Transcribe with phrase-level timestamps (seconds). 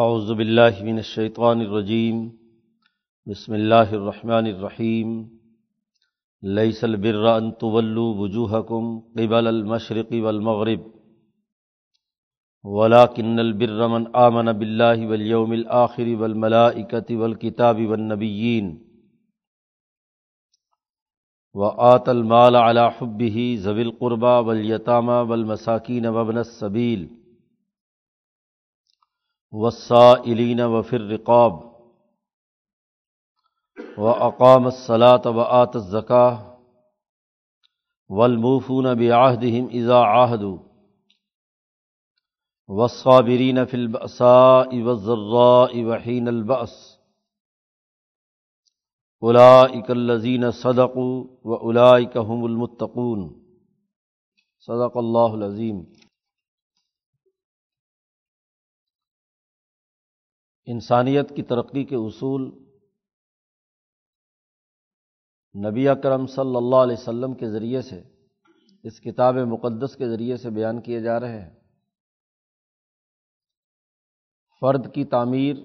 [0.00, 2.20] اعوذ باللہ من الشیطان الرجیم،
[3.26, 5.10] بسم اللہ الرحمن الرحیم،
[6.42, 8.86] لیس البر ان تولوا وجوہکم
[9.16, 10.86] قبل المشرق والمغرب
[12.64, 18.78] ولكن البر من آمن باللہ والیوم الآخر والملائکة والکتاب والنبیین
[21.54, 26.38] وآت المال على حبه ذوي القربى واليتامى والمساكين وابن
[29.54, 31.72] السبيل والسائلين وفي الرقاب
[33.98, 36.58] وأقام الصلاة وآت الزكاة
[38.08, 40.58] والموفون بعهدهم إذا عاهدوا
[42.68, 46.98] والصابرين في البأساء والضراء وحين البأس
[49.22, 53.42] اولائک الذین صدقوا و اولائک هم المتقون
[54.66, 56.01] صدق اللہ العظیم
[60.66, 62.42] انسانیت کی ترقی کے اصول
[65.70, 68.02] نبی اکرم صلی اللہ علیہ وسلم کے ذریعے سے
[68.82, 71.60] اس کتاب مقدس کے ذریعے سے بیان کیے جا رہے ہیں۔
[74.60, 75.56] فرد کی تعمیر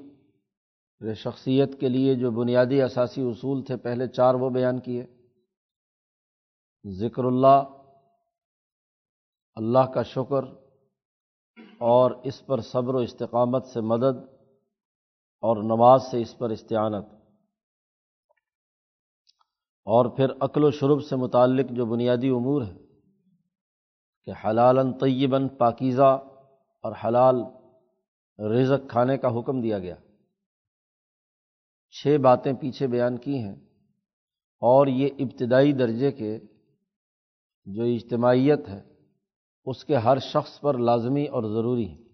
[1.13, 5.05] شخصیت کے لیے جو بنیادی اثاثی اصول تھے، پہلے چار وہ بیان کیے۔
[6.99, 7.63] ذکر اللہ
[9.55, 10.43] اللہ کا شکر
[11.79, 14.36] اور اس پر صبر و استقامت سے مدد
[15.43, 17.05] اور نماز سے اس پر استعانت۔
[19.87, 22.77] اور پھر عقل و شرب سے متعلق جو بنیادی امور ہے
[24.27, 26.09] کہ حلال طیباً پاکیزہ
[26.83, 27.35] اور حلال
[28.39, 29.95] رزق کھانے کا حکم دیا گیا۔
[31.93, 33.55] چھ باتیں پیچھے بیان کی ہیں،
[34.61, 36.39] اور یہ ابتدائی درجے کے
[37.67, 38.81] جو اجتماعیت ہے،
[39.65, 42.06] اس کے ہر شخص پر لازمی اور ضروری ہے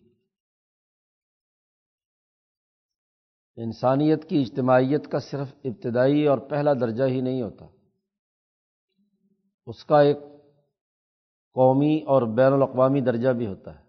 [3.55, 7.65] انسانیت کی اجتماعیت کا صرف ابتدائی اور پہلا درجہ ہی نہیں ہوتا۔
[9.65, 10.17] اس کا ایک
[11.53, 13.83] قومی اور بین الاقوامی درجہ بھی ہوتا ہے۔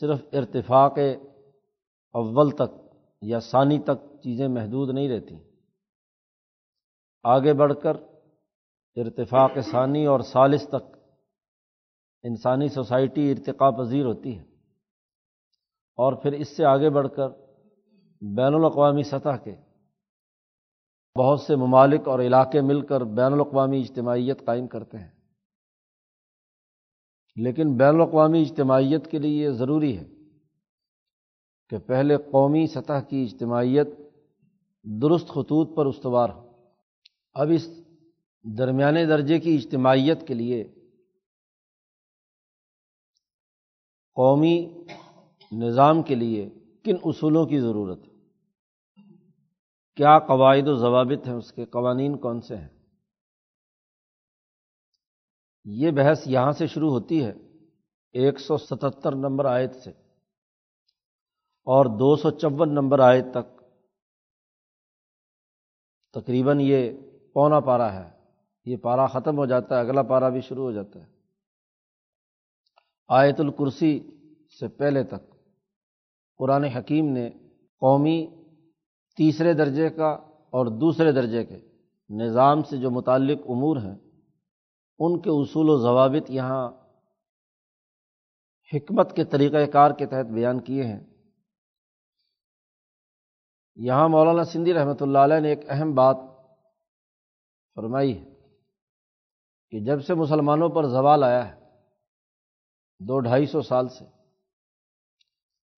[0.00, 0.98] صرف ارتفاق
[2.12, 5.36] اول تک یا ثانی تک چیزیں محدود نہیں رہتی۔
[7.22, 7.96] آگے بڑھ کر
[8.96, 10.96] ارتفاق ثانی اور ثالث تک
[12.22, 14.44] انسانی سوسائٹی ارتقا پذیر ہوتی ہے۔
[15.96, 17.45] اور پھر اس سے آگے بڑھ کر
[18.20, 19.54] بین الاقوامی سطح کے
[21.18, 25.10] بہت سے ممالک اور علاقے مل کر بین الاقوامی اجتماعیت قائم کرتے ہیں۔
[27.36, 30.04] لیکن بین الاقوامی اجتماعیت کے لیے یہ ضروری ہے
[31.68, 33.86] کہ پہلے قومی سطح کی اجتماعیت
[34.82, 36.46] درست خطوط پر استوار ہو۔
[37.34, 37.68] اب اس
[38.58, 40.64] درمیانے درجے کی اجتماعیت کے لیے
[44.14, 44.84] قومی
[45.52, 46.48] نظام کے لیے
[46.86, 48.16] کن اصولوں کی ضرورت ہے؟
[49.96, 52.68] کیا قواعد و ضوابط ہیں اس کے؟ قوانین کون سے ہیں؟
[55.64, 57.32] یہ بحث یہاں سے شروع ہوتی ہے
[58.12, 59.90] ایک سو ستہتر نمبر آیت سے
[61.64, 63.62] اور دو سو چون نمبر آیت تک۔
[66.12, 66.92] تقریباً یہ
[67.32, 68.16] پونا پارا ہے۔
[68.64, 71.12] یہ پارا ختم ہو جاتا ہے، اگلا پارا بھی شروع ہو جاتا ہے۔
[73.08, 74.00] آیت الکرسی
[74.60, 75.35] سے پہلے تک۔
[76.38, 77.30] قرآن حکیم نے
[77.80, 78.26] قومی
[79.16, 80.08] تیسرے درجے کا
[80.56, 81.60] اور دوسرے درجے کے
[82.10, 83.98] نظام سے جو متعلق امور ہیں،
[84.98, 86.68] ان کے اصول و ضوابط یہاں
[88.74, 91.00] حکمت کے طریقۂ کار کے تحت بیان کیے ہیں۔
[93.74, 96.16] یہاں مولانا سندھی رحمۃ اللہ علیہ نے ایک اہم بات
[97.74, 98.24] فرمائی ہے
[99.70, 101.60] کہ جب سے مسلمانوں پر زوال آیا ہے،
[102.98, 104.15] دو ڈھائی سو سال سے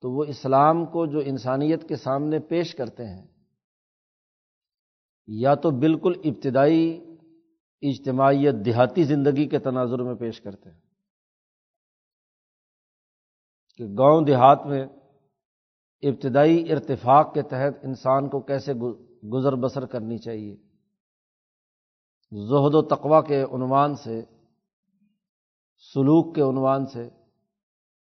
[0.00, 3.26] تو وہ اسلام کو جو انسانیت کے سامنے پیش کرتے ہیں،
[5.26, 7.04] یا تو بالکل ابتدائی
[7.82, 10.80] اجتماعیت دیہاتی زندگی کے تناظر میں پیش کرتے ہیں۔
[13.76, 14.86] کہ گاؤں دیہات میں
[16.02, 18.72] ابتدائی ارتفاق کے تحت انسان کو کیسے
[19.28, 20.56] گزر بسر کرنی چاہیے۔
[22.32, 24.22] زہد و تقوا کے عنوان سے،
[25.94, 27.17] سلوک کے عنوان سے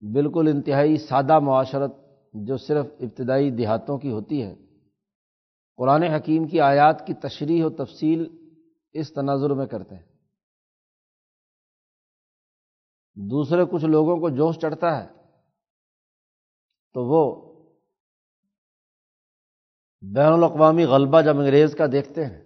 [0.01, 1.91] بالکل انتہائی سادہ معاشرت
[2.33, 4.55] جو صرف ابتدائی دیہاتوں کی ہوتی ہے۔
[5.77, 8.25] قرآن حکیم کی آیات کی تشریح و تفصیل
[8.93, 10.03] اس تناظر میں کرتے ہیں۔
[13.15, 15.07] دوسرے کچھ لوگوں کو جوش چڑھتا ہے
[16.93, 17.49] تو وہ
[20.01, 22.43] بین الاقوامی غلبہ جب انگریز کا دیکھتے ہیں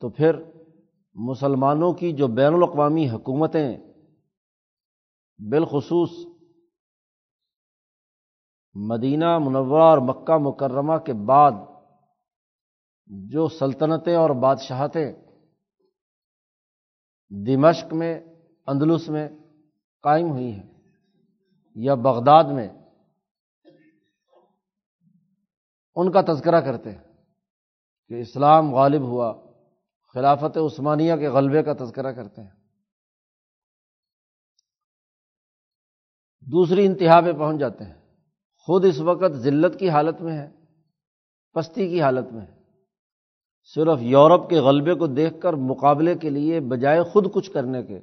[0.00, 0.36] تو پھر
[1.14, 3.76] مسلمانوں کی جو بین الاقوامی حکومتیں
[5.48, 6.10] بالخصوص
[8.74, 11.52] مدینہ منورہ اور مکہ مکرمہ کے بعد
[13.06, 15.12] جو سلطنتیں اور بادشاہتیں
[17.46, 18.20] دمشق میں،
[18.66, 19.28] اندلس میں
[20.02, 20.68] قائم ہوئی ہیں
[21.74, 22.68] یا بغداد میں،
[25.96, 27.02] ان کا تذکرہ کرتے ہیں
[28.08, 29.32] کہ اسلام غالب ہوا،
[30.14, 32.59] خلافت عثمانیہ کے غلبے کا تذکرہ کرتے ہیں۔
[36.46, 37.94] دوسری انتہا پہ پہنچ جاتے ہیں۔
[38.68, 40.50] خود اس وقت ذلت کی حالت میں ہے،
[41.54, 42.58] پستی کی حالت میں ہے۔
[43.74, 48.00] صرف یورپ کے غلبے کو دیکھ کر مقابلے کے لیے بجائے خود کچھ کرنے کے،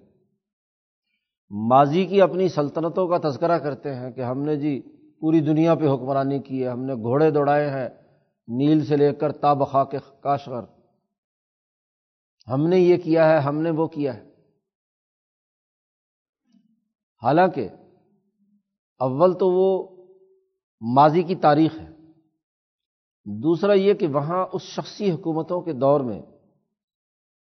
[1.52, 4.80] ماضی کی اپنی سلطنتوں کا تذکرہ کرتے ہیں کہ ہم نے جی
[5.22, 7.90] پوری دنیا پہ حکمرانی کی ہے، ہم نے گھوڑے دوڑائے ہیں،
[8.48, 10.64] نیل سے لے کر تابخا کے کاشغر
[12.48, 14.24] ہم نے یہ کیا ہے، ہم نے وہ کیا ہے۔
[17.24, 17.68] حالانکہ
[19.00, 19.88] اول تو وہ
[20.82, 21.90] ماضی کی تاریخ ہے۔
[23.26, 26.22] دوسرا یہ کہ وہاں اس شخصی حکومتوں کے دور میں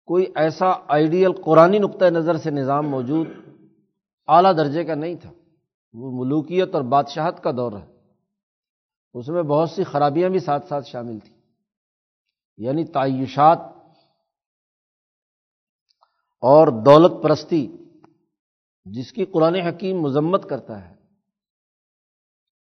[0.06, 3.26] کوئی ایسا آئیڈیل قرآن نقطۂ نظر سے نظام موجود
[4.26, 5.32] اعلیٰ درجے کا نہیں تھا۔
[5.92, 7.86] وہ ملوکیت اور بادشاہت کا دور ہے
[9.14, 11.36] اس میں بہت سی خرابیاں بھی ساتھ ساتھ شامل تھیں۔
[12.56, 13.58] یعنی تعیشات
[16.40, 17.76] اور دولت پرستی
[18.84, 20.97] جس کی قرآن حکیم مذمت کرتا ہے۔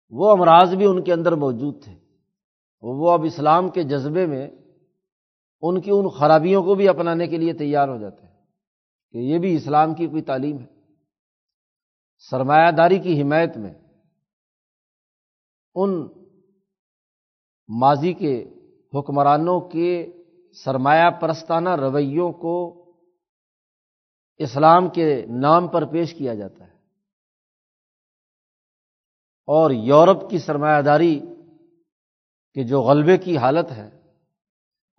[0.09, 1.95] وہ امراض بھی ان کے اندر موجود تھے
[2.81, 4.49] وہ اب اسلام کے جذبے میں
[5.61, 8.33] ان کی ان خرابیوں کو بھی اپنانے کے لیے تیار ہو جاتے ہیں
[9.11, 10.65] کہ یہ بھی اسلام کی کوئی تعلیم ہے۔
[12.29, 13.73] سرمایہ داری کی حمایت میں
[15.75, 16.07] ان
[17.79, 18.53] ماضی کے
[18.93, 20.11] حکمرانوں کے
[20.65, 22.85] سرمایہ پرستانہ رویوں کو
[24.37, 26.76] اسلام کے نام پر پیش کیا جاتا ہے۔
[29.47, 31.19] اور یورپ کی سرمایہ داری
[32.53, 33.89] کہ جو غلبے کی حالت ہے،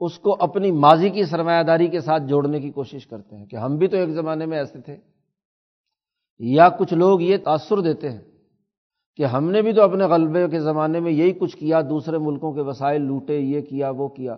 [0.01, 3.57] اس کو اپنی ماضی کی سرمایہ داری کے ساتھ جوڑنے کی کوشش کرتے ہیں کہ
[3.57, 4.97] ہم بھی تو ایک زمانے میں ایسے تھے۔
[6.39, 8.21] یا کچھ لوگ یہ تاثر دیتے ہیں
[9.17, 12.53] کہ ہم نے بھی تو اپنے غلبے کے زمانے میں یہی کچھ کیا، دوسرے ملکوں
[12.53, 14.37] کے وسائل لوٹے، یہ کیا، وہ کیا۔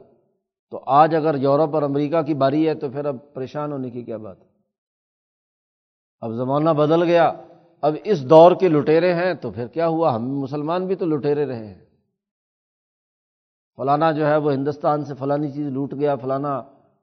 [0.71, 4.03] تو آج اگر یورپ اور امریکہ کی باری ہے تو پھر اب پریشان ہونے کی
[4.03, 4.47] کیا بات ہے؟
[6.21, 7.33] اب زمانہ بدل گیا۔
[7.83, 11.47] اب اس دور کے لٹیرے ہیں تو پھر کیا ہوا؟ ہم مسلمان بھی تو لٹیرے
[11.47, 11.85] رہے ہیں۔
[13.77, 16.63] فلانا جو ہے وہ ہندوستان سے فلانی چیز لوٹ گیا، فلانا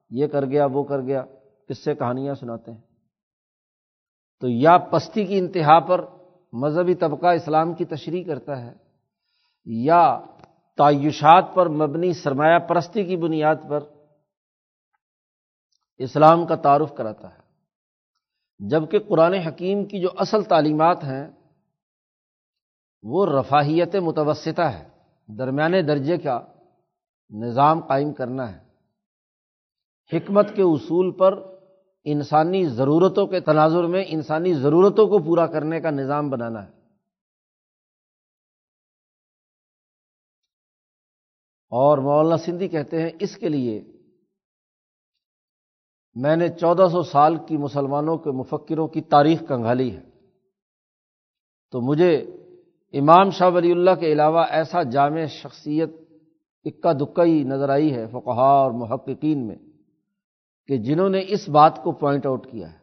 [0.09, 1.23] یہ کر گیا، وہ کر گیا
[1.69, 2.81] کس سے کہانیاں سناتے ہیں۔
[4.39, 6.05] تو یا پستی کی انتہا پر
[6.53, 8.73] مذہبی طبقہ اسلام کی تشریح کرتا ہے،
[9.65, 10.19] یا
[10.77, 13.79] تعیشات پر مبنی سرمایہ پرستی کی بنیاد پر
[15.97, 17.46] اسلام کا تعارف کراتا ہے۔
[18.59, 21.31] جبکہ قرآن حکیم کی جو اصل تعلیمات ہیں،
[23.03, 24.87] وہ رفاہیت متوسطہ ہے
[25.37, 26.41] درمیانے درجے کا
[27.29, 28.67] نظام قائم کرنا ہے۔
[30.13, 31.33] حکمت کے اصول پر
[32.03, 36.71] انسانی ضرورتوں کے تناظر میں انسانی ضرورتوں کو پورا کرنے کا نظام بنانا ہے۔
[41.69, 43.96] اور مولانا سندھی کہتے ہیں، اس کے لیے
[46.21, 50.01] میں نے چودہ سو سال کی مسلمانوں کے مفکروں کی تاریخ کنگھالی ہے۔
[51.71, 52.15] تو مجھے
[52.93, 55.89] امام شاہ ولی اللہ کے علاوہ ایسا جامع شخصیت
[56.65, 59.55] اکا دکا ہی نظر آئی ہے فقہا اور محققین میں
[60.67, 62.77] کہ جنہوں نے اس بات کو پوائنٹ آؤٹ کیا ہے۔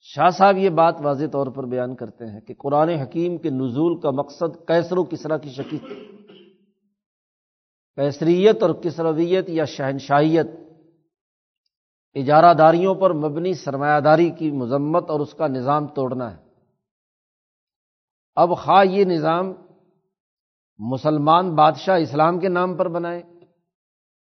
[0.00, 4.00] شاہ صاحب یہ بات واضح طور پر بیان کرتے ہیں کہ قرآن حکیم کے نزول
[4.00, 5.78] کا مقصد کیسر و کسرا کی شکل۔
[7.96, 10.46] کیسریت اور کسرویت یا شہنشاہیت۔
[12.16, 16.40] اجارہ داریوں پر مبنی سرمایہ داری کی مذمت اور اس کا نظام توڑنا ہے۔
[18.36, 19.52] اب خواہ یہ نظام
[20.80, 23.22] مسلمان بادشاہ اسلام کے نام پر بنائے،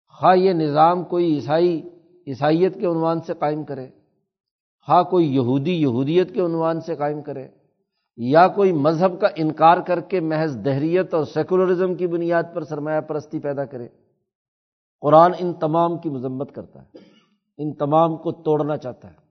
[0.07, 1.89] خواہ یہ نظام کوئی عیسائی،
[2.27, 3.87] عیسائیت کے عنوان سے قائم کرے
[4.87, 7.47] ہاں کوئی یہودی، یہودیت کے عنوان سے قائم کرے،
[8.17, 13.01] یا کوئی مذہب کا انکار کر کے محض دہریت اور سیکولرزم کی بنیاد پر سرمایہ
[13.01, 13.87] پرستی پیدا کرے،
[15.03, 17.08] قرآن ان تمام کی مذمت کرتا ہے۔
[17.59, 19.29] ان تمام کو توڑنا چاہتا ہے۔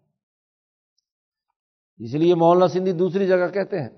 [2.05, 3.89] اس لیے مولانا سندھی دوسری جگہ کہتے ہیں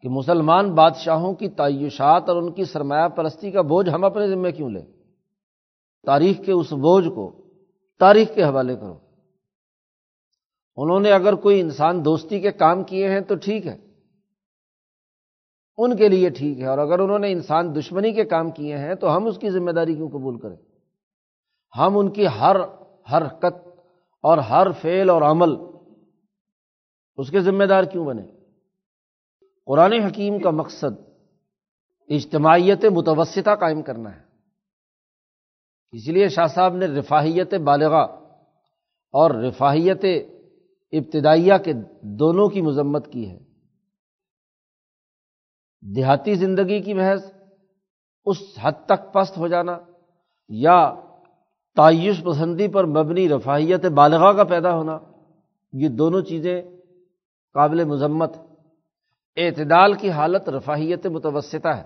[0.00, 4.52] کہ مسلمان بادشاہوں کی تعیشات اور ان کی سرمایہ پرستی کا بوجھ ہم اپنے ذمے
[4.52, 4.86] کیوں لیں؟
[6.06, 7.44] تاریخ کے اس بوجھ کو
[7.98, 8.98] تاریخ کے حوالے کرو۔
[10.76, 13.76] انہوں نے اگر کوئی انسان دوستی کے کام کیے ہیں تو ٹھیک ہے۔
[15.78, 18.94] ان کے لیے ٹھیک ہے۔ اور اگر انہوں نے انسان دشمنی کے کام کیے ہیں
[18.94, 20.56] تو ہم اس کی ذمہ داری کیوں قبول کریں؟
[21.78, 22.56] ہم ان کی ہر
[23.12, 23.68] حرکت
[24.22, 25.56] اور ہر فعل اور عمل
[27.16, 28.22] اس کے ذمہ دار کیوں بنے؟
[29.66, 31.10] قرآن حکیم کا مقصد
[32.08, 34.20] اجتماعیت متوسطہ قائم کرنا ہے۔
[35.92, 38.02] اس لیے شاہ صاحب نے رفاہیت بالغا
[39.12, 40.04] اور رفاہیت
[40.92, 43.38] ابتدائیہ کے دونوں کی مذمت کی ہے۔
[45.80, 47.24] دیہاتی زندگی کی محض
[48.26, 49.78] اس حد تک پست ہو جانا
[50.48, 50.94] یا
[51.76, 54.98] تعیش پسندی پر مبنی رفاہیت بالغاہ کا پیدا ہونا،
[55.72, 56.62] یہ دونوں چیزیں
[57.54, 58.32] قابل مذمت
[59.36, 61.82] اعتدال کی حالت رفاہیت متوسطہ ہے۔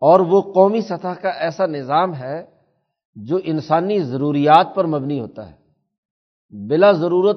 [0.00, 2.46] اور وہ قومی سطح کا ایسا نظام ہے
[3.14, 5.56] جو انسانی ضروریات پر مبنی ہوتا ہے۔
[6.68, 7.36] بلا ضرورت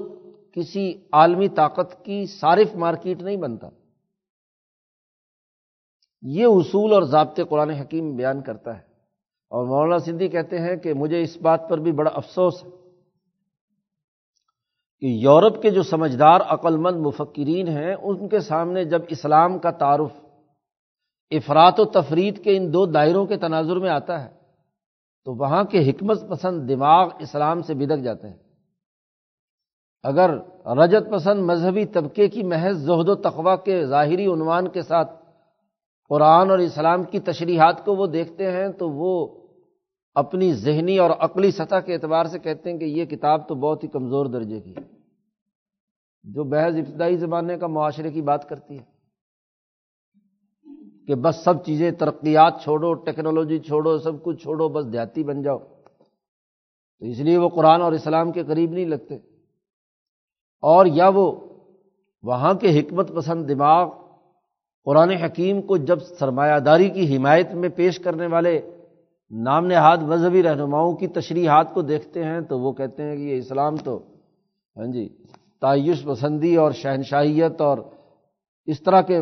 [0.53, 3.69] کسی عالمی طاقت کی صارف مارکیٹ نہیں بنتا۔
[6.21, 8.90] یہ اصول اور ضابطے قرآن حکیم بیان کرتا ہے۔
[9.51, 12.69] اور مولانا سندھی کہتے ہیں کہ مجھے اس بات پر بھی بڑا افسوس ہے
[15.01, 19.71] کہ یورپ کے جو سمجھدار عقل مند مفکرین ہیں، ان کے سامنے جب اسلام کا
[19.71, 20.11] تعارف
[21.31, 24.29] افراد و تفرید کے ان دو دائروں کے تناظر میں آتا ہے،
[25.25, 28.37] تو وہاں کے حکمت پسند دماغ اسلام سے بدک جاتے ہیں۔
[30.03, 30.29] اگر
[30.77, 35.11] رجت پسند مذہبی طبقے کی محض زہد و تقوا کے ظاہری عنوان کے ساتھ
[36.09, 39.40] قرآن اور اسلام کی تشریحات کو وہ دیکھتے ہیں، تو وہ
[40.15, 43.83] اپنی ذہنی اور عقلی سطح کے اعتبار سے کہتے ہیں کہ یہ کتاب تو بہت
[43.83, 44.81] ہی کمزور درجے کی ہے۔
[46.23, 48.83] جو بحث ابتدائی زمانے کا معاشرے کی بات کرتی ہے
[51.07, 55.57] کہ بس سب چیزیں ترقیات چھوڑو، ٹیکنالوجی چھوڑو، سب کچھ چھوڑو، بس دیہاتی بن جاؤ۔
[56.99, 59.15] تو اس لیے وہ قرآن اور اسلام کے قریب نہیں لگتے۔
[60.61, 61.31] اور یا وہ
[62.23, 63.93] وہاں کے حکمت پسند دماغ،
[64.85, 68.80] قرآن حکیم کو جب سرمایہ داری کی حمایت میں پیش کرنے والے
[69.31, 73.37] نام نہاد مذہبی رہنماؤں کی تشریحات کو دیکھتے ہیں تو وہ کہتے ہیں کہ یہ
[73.37, 74.03] اسلام تو
[74.77, 75.17] ہاں جی
[75.61, 77.77] تعیش پسندی اور شہنشاہیت اور
[78.65, 79.21] اس طرح کے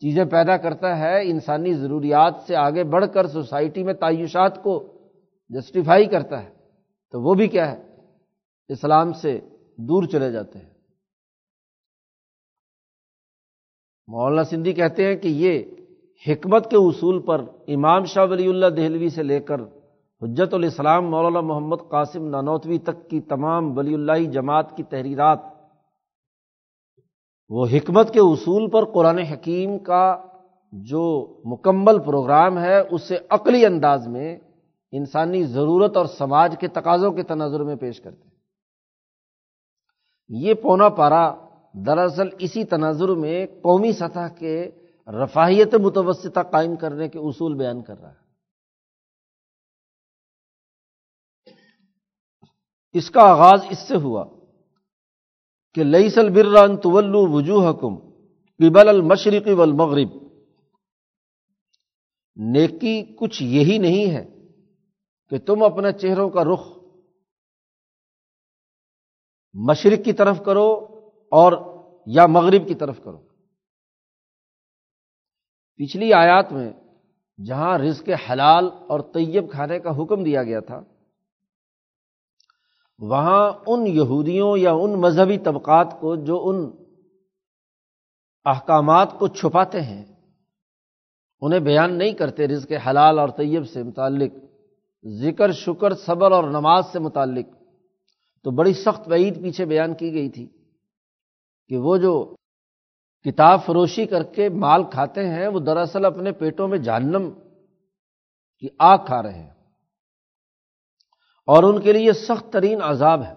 [0.00, 4.92] چیزیں پیدا کرتا ہے، انسانی ضروریات سے آگے بڑھ کر سوسائٹی میں تعیشات کو
[5.48, 6.50] جسٹیفائی کرتا ہے۔
[7.12, 7.82] تو وہ بھی کیا ہے؟
[8.68, 9.40] اسلام سے
[9.76, 10.74] دور چلے جاتے ہیں۔
[14.06, 15.62] مولانا سندھی کہتے ہیں کہ یہ
[16.24, 17.40] حکمت کے اصول پر
[17.74, 19.60] امام شاہ ولی اللہ دہلوی سے لے کر
[20.22, 25.38] حجت الاسلام مولانا محمد قاسم نانوتوی تک کی تمام ولی اللہ جماعت کی تحریرات،
[27.50, 30.04] وہ حکمت کے اصول پر قرآن حکیم کا
[30.72, 31.04] جو
[31.44, 34.36] مکمل پروگرام ہے، اسے عقلی انداز میں
[34.92, 38.28] انسانی ضرورت اور سماج کے تقاضوں کے تناظر میں پیش کرتے
[40.30, 41.24] یہ پونا پارا
[41.86, 44.56] دراصل اسی تناظر میں قومی سطح کے
[45.08, 48.24] رفاہیت متوسطہ قائم کرنے کے اصول بیان کر رہا ہے۔
[52.92, 54.24] اس کا آغاز اس سے ہوا
[55.74, 58.10] کہ لئی سل بران طول وجوہ حکم
[58.58, 60.24] قبل المشرقی والمغرب۔
[62.36, 64.48] نیکی کچھ یہی نہیں ہے
[65.30, 66.60] کہ تم اپنے چہروں کا رخ
[69.54, 70.72] مشرق کی طرف کرو
[71.30, 71.52] اور
[72.06, 73.33] یا مغرب کی طرف کرو۔
[75.80, 76.70] پچھلی آیات میں
[77.38, 80.80] جہاں رزق حلال اور طیب کھانے کا حکم دیا گیا تھا،
[83.00, 86.64] وہاں ان یہودیوں یا ان مذہبی طبقات کو جو ان
[88.46, 90.04] احکامات کو چھپاتے ہیں،
[91.42, 94.32] انہیں بیان نہیں کرتے رزق حلال اور طیب سے متعلق،
[95.04, 97.46] ذکر، شکر، صبر اور نماز سے متعلق،
[98.44, 100.46] تو بڑی سخت وعید پیچھے بیان کی گئی تھی
[101.70, 102.14] کہ وہ جو
[103.24, 107.30] کتاب فروشی کر کے مال کھاتے ہیں، وہ دراصل اپنے پیٹوں میں جہنم
[108.58, 109.50] کی آگ کھا رہے ہیں۔
[111.46, 113.34] اور ان کے لیے سخت ترین عذاب ہے۔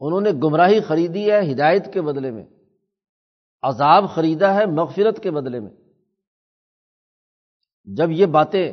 [0.00, 2.44] انہوں نے گمراہی خریدی ہے ہدایت کے بدلے میں۔
[3.62, 5.70] عذاب خریدا ہے مغفرت کے بدلے میں۔
[7.84, 8.72] جب یہ باتیں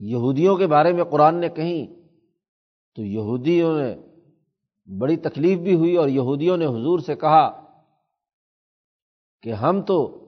[0.00, 1.86] یہودیوں کے بارے میں قرآن نے کہیں،
[2.94, 3.96] تو یہودیوں نے
[4.98, 7.61] بڑی تکلیف بھی ہوئی اور یہودیوں نے حضور سے کہا
[9.42, 10.18] کہ ہم تو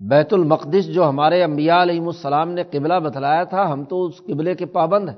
[0.00, 4.54] بیت المقدس جو ہمارے انبیاء علیہم السلام نے قبلہ بتلایا تھا، ہم تو اس قبلے
[4.54, 5.16] کے پابند ہیں۔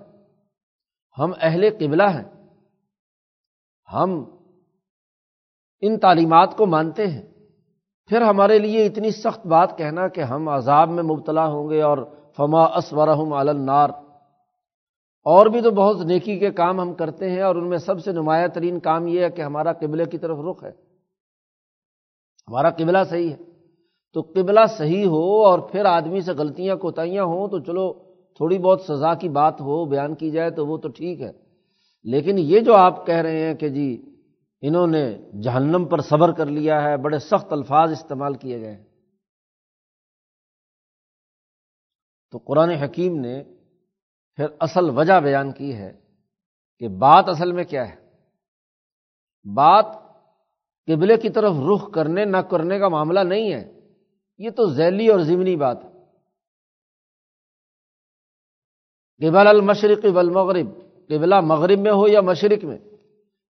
[1.18, 2.46] ہم اہل قبلہ ہیں۔
[3.92, 4.24] ہم
[5.80, 7.22] ان تعلیمات کو مانتے ہیں۔
[8.06, 11.98] پھر ہمارے لیے اتنی سخت بات کہنا کہ ہم عذاب میں مبتلا ہوں گے اور
[12.36, 13.90] فما اسورحم النار۔
[15.24, 18.12] اور بھی تو بہت نیکی کے کام ہم کرتے ہیں اور ان میں سب سے
[18.12, 20.83] نمایاں ترین کام یہ ہے کہ ہمارا قبلے کی طرف رخ ہے۔
[22.48, 23.36] ہمارا قبلہ صحیح ہے۔
[24.12, 27.92] تو قبلہ صحیح ہو اور پھر آدمی سے غلطیاں کوتاہیاں ہوں تو چلو
[28.36, 31.32] تھوڑی بہت سزا کی بات ہو، بیان کی جائے تو وہ تو ٹھیک ہے۔
[32.04, 34.14] لیکن یہ جو آپ کہہ رہے ہیں کہ جی
[34.60, 38.84] انہوں نے جہنم پر صبر کر لیا ہے، بڑے سخت الفاظ استعمال کیے گئے ہیں۔
[42.32, 43.44] تو قرآن حکیم نے
[44.36, 45.92] پھر اصل وجہ بیان کی ہے
[46.78, 47.96] کہ بات اصل میں کیا ہے؟
[49.54, 50.03] بات
[50.86, 53.80] قبلے کی طرف رخ کرنے نہ کرنے کا معاملہ نہیں ہے۔
[54.38, 55.94] یہ تو ذیلی اور ضمنی بات ہے۔
[59.18, 60.66] قبل المشرق والمغرب،
[61.08, 62.78] قبلہ مغرب میں ہو یا مشرق میں،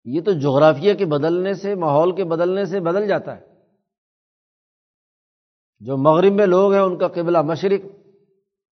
[0.05, 3.47] یہ تو جغرافیہ کے بدلنے سے، ماحول کے بدلنے سے بدل جاتا ہے۔
[5.81, 7.87] جو مغرب میں لوگ ہیں، ان کا قبلہ مشرق۔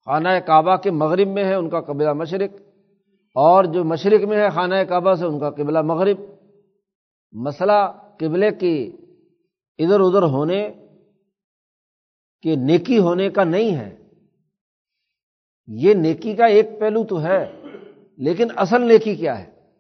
[0.05, 2.63] خانہ کعبہ کے مغرب میں ہے، ان کا قبلہ مشرق۔
[3.35, 6.17] اور جو مشرق میں ہے، خانہ کعبہ سے، ان کا قبلہ مغرب۔
[7.33, 8.97] مسئلہ قبلے کی
[9.79, 10.73] ادھر ادھر ہونے
[12.43, 14.09] کے نیکی ہونے کا نہیں ہے۔
[15.67, 17.63] یہ نیکی کا ایک پہلو تو ہے،
[18.17, 19.73] لیکن اصل نیکی کیا ہے؟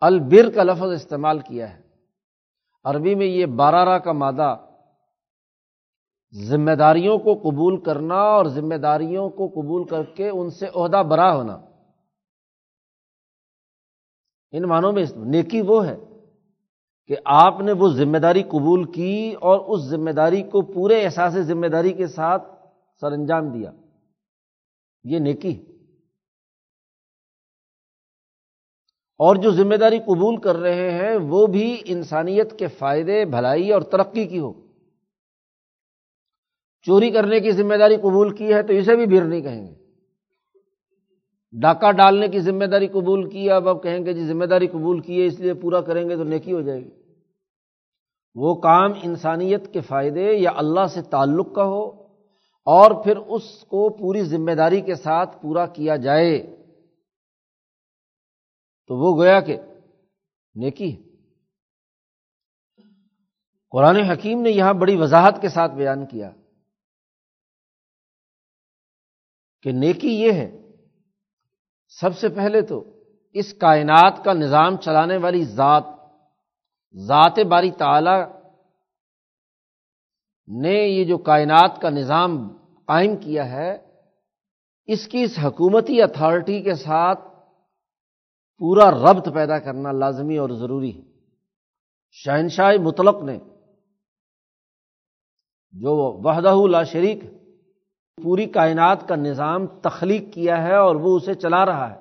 [0.00, 1.82] البر کا لفظ استعمال کیا ہے۔
[2.84, 4.56] عربی میں یہ بارہ کا مادہ
[6.32, 11.02] ذمہ داریوں کو قبول کرنا اور ذمہ داریوں کو قبول کر کے ان سے عہدہ
[11.10, 11.54] برا ہونا۔
[14.52, 15.96] ان معنوں میں نیکی وہ ہے
[17.10, 21.32] کہ آپ نے وہ ذمہ داری قبول کی اور اس ذمہ داری کو پورے احساس
[21.32, 22.42] ذمہ داری کے ساتھ
[23.00, 23.72] سر انجام دیا۔
[25.04, 25.64] یہ نیکی۔
[29.18, 33.82] اور جو ذمہ داری قبول کر رہے ہیں، وہ بھی انسانیت کے فائدے، بھلائی اور
[33.82, 34.52] ترقی کی ہو۔
[36.82, 39.74] چوری کرنے کی ذمہ داری قبول کی ہے تو اسے بھی بھیڑ نہیں کہیں گے۔
[41.60, 45.00] ڈاکہ ڈالنے کی ذمہ داری قبول کی اب اب کہیں گے جی ذمہ داری قبول
[45.00, 46.99] کی ہے، اس لیے پورا کریں گے تو نیکی ہو جائے گی۔
[48.34, 51.88] وہ کام انسانیت کے فائدے یا اللہ سے تعلق کا ہو
[52.66, 56.56] اور پھر اس کو پوری ذمہ داری کے ساتھ پورا کیا جائے۔
[58.86, 59.56] تو وہ گویا کہ
[60.54, 60.90] نیکی
[63.70, 66.30] قرآن حکیم نے یہاں بڑی وضاحت کے ساتھ بیان کیا
[69.62, 70.50] کہ نیکی یہ ہے،
[71.88, 72.84] سب سے پہلے تو
[73.32, 75.84] اس کائنات کا نظام چلانے والی ذات
[76.94, 78.40] ذات باری تعالی
[80.48, 82.48] نے یہ جو کائنات کا نظام
[82.86, 83.78] قائم کیا ہے،
[84.86, 87.20] اس کی اس حکومتی اتھارٹی کے ساتھ
[88.58, 91.02] پورا ربط پیدا کرنا لازمی اور ضروری ہے۔
[92.10, 93.38] شہنشاہ مطلق نے
[95.72, 97.24] جو وحدہ لا شریک
[98.22, 102.00] پوری کائنات کا نظام تخلیق کیا ہے اور وہ اسے چلا رہا ہے۔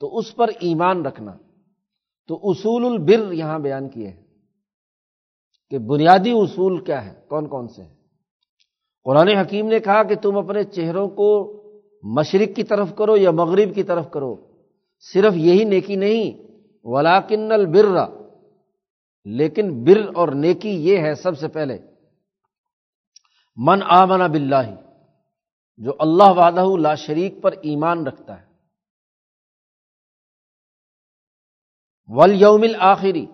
[0.00, 1.32] تو اس پر ایمان رکھنا۔
[2.28, 4.24] تو اصول البر یہاں بیان کیے ہیں
[5.70, 7.94] کہ بنیادی اصول کیا ہے کون کون سے ہیں؟
[9.04, 11.56] قرآن حکیم نے کہا کہ تم اپنے چہروں کو
[12.02, 14.36] مشرق کی طرف کرو یا مغرب کی طرف کرو،
[15.12, 16.42] صرف یہی نیکی نہیں
[16.84, 17.86] ولاکن البر۔
[19.24, 21.78] لیکن بر اور نیکی یہ ہے سب سے پہلے،
[23.56, 24.74] من آمن بلّہ
[25.76, 28.45] جو اللہ وعدہ لا شریک پر ایمان رکھتا ہے۔
[32.08, 33.26] ول یومل آخری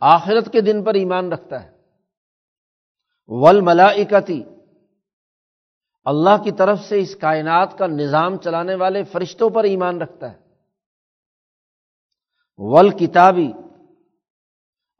[0.00, 1.70] آخرت کے دن پر ایمان رکھتا ہے۔
[3.26, 4.42] ول ملاکتی
[6.04, 10.38] اللہ کی طرف سے اس کائنات کا نظام چلانے والے فرشتوں پر ایمان رکھتا ہے۔
[12.56, 13.52] ول کتابی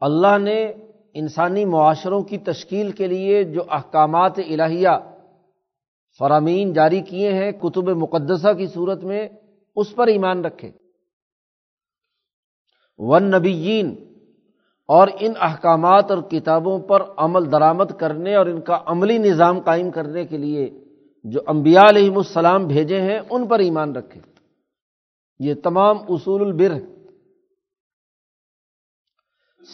[0.00, 0.72] اللہ نے
[1.14, 4.88] انسانی معاشروں کی تشکیل کے لیے جو احکامات الہیہ
[6.18, 9.28] فرامین جاری کیے ہیں، کتب مقدسہ کی صورت میں،
[9.76, 10.72] اس پر ایمان رکھے۔
[12.98, 13.94] ون نبیین
[14.88, 19.90] اور ان احکامات اور کتابوں پر عمل درآمد کرنے اور ان کا عملی نظام قائم
[19.90, 20.84] کرنے کے لیے
[21.24, 24.20] جو انبیاء علیہم السلام بھیجے ہیں، ان پر ایمان رکھے۔
[25.38, 26.74] یہ تمام اصول البر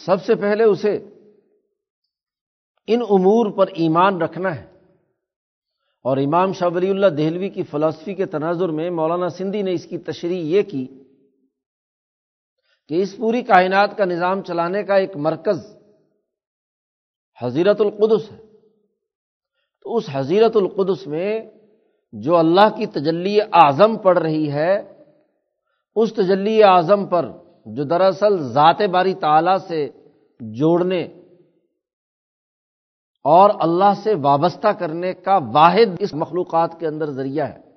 [0.05, 1.09] سب سے پہلے اسے
[2.87, 4.73] ان امور پر ایمان رکھنا ہے۔
[6.03, 9.85] اور امام شاہ ولی اللہ دہلوی کی فلاسفی کے تناظر میں مولانا سندھی نے اس
[9.85, 11.02] کی تشریح یہ کی
[12.89, 15.77] کہ اس پوری کائنات کا نظام چلانے کا ایک مرکز
[17.41, 18.37] حضیرت القدس ہے۔
[19.83, 21.51] تو اس حضیرت القدس میں
[22.13, 25.03] جو اللہ کی تجلی اعظم پڑ رہی ہے،
[25.95, 27.31] اس تجلی اعظم پر
[27.65, 29.89] جو دراصل ذات باری تعالی سے
[30.39, 31.01] جوڑنے
[33.23, 37.72] اور اللہ سے وابستہ کرنے کا واحد اس مخلوقات کے اندر ذریعہ ہے۔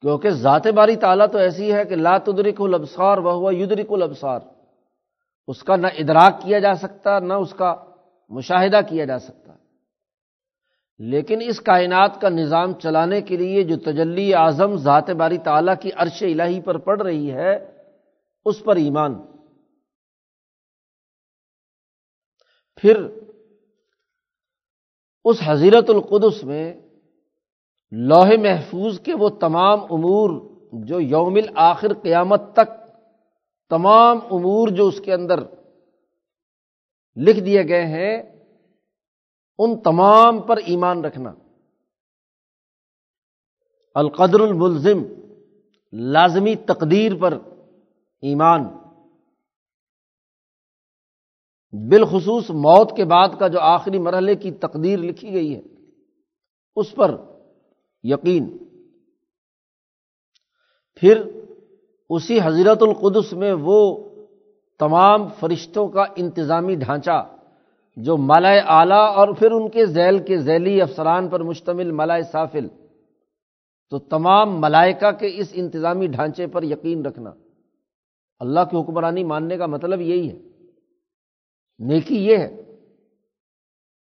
[0.00, 4.40] کیونکہ ذات باری تعالیٰ تو ایسی ہے کہ لا تدرک الابصار وہ ہوا یدرک الابصار۔
[5.48, 7.74] اس کا نہ ادراک کیا جا سکتا، نہ اس کا
[8.28, 9.52] مشاہدہ کیا جا سکتا۔
[10.98, 15.90] لیکن اس کائنات کا نظام چلانے کے لیے جو تجلی اعظم ذات باری تعالیٰ کی
[15.96, 17.82] عرش الہی پر پڑ رہی ہے،
[18.44, 19.14] اس پر ایمان۔
[22.74, 23.06] پھر
[25.24, 26.89] اس حضیرت القدس میں
[27.92, 32.90] لوہے محفوظ کے وہ تمام امور جو یوم آخر قیامت تک
[33.68, 35.40] تمام امور جو اس کے اندر
[37.16, 38.22] لکھ دیے گئے ہیں،
[39.58, 41.32] ان تمام پر ایمان رکھنا۔
[43.94, 44.98] القدر الملزم،
[45.92, 47.38] لازمی تقدیر پر
[48.22, 48.64] ایمان۔
[51.90, 55.60] بالخصوص موت کے بعد کا جو آخری مرحلے کی تقدیر لکھی گئی ہے،
[56.76, 57.29] اس پر
[58.02, 58.56] یقین۔
[61.00, 61.22] پھر
[62.10, 64.08] اسی حضرت القدس میں وہ
[64.78, 67.36] تمام فرشتوں کا انتظامی ڈھانچہ،
[67.96, 72.68] جو ملائے اعلیٰ اور پھر ان کے ذیل کے ذیلی افسران پر مشتمل ملائے سافل۔
[73.90, 77.30] تو تمام ملائکہ کے اس انتظامی ڈھانچے پر یقین رکھنا۔
[78.38, 80.38] اللہ کی حکمرانی ماننے کا مطلب یہی ہے۔
[81.78, 82.76] نیکی یہ ہے۔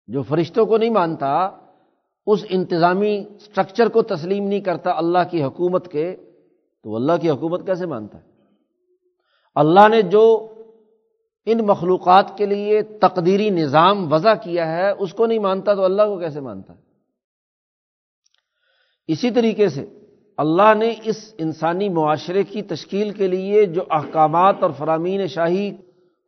[0.07, 1.60] جو فرشتوں کو نہیں مانتا
[2.27, 6.15] اس انتظامی اسٹرکچر کو تسلیم نہیں کرتا اللہ کی حکومت کے،
[6.85, 8.23] تو اللہ کی حکومت کیسے مانتا ہے؟
[9.55, 10.23] اللہ نے جو
[11.47, 16.01] ان مخلوقات کے لیے تقدیری نظام وضع کیا ہے، اس کو نہیں مانتا تو اللہ
[16.01, 16.79] کو کیسے مانتا ہے؟
[19.09, 19.85] اسی طریقے سے
[20.37, 25.71] اللہ نے اس انسانی معاشرے کی تشکیل کے لیے جو احکامات اور فرامین شاہی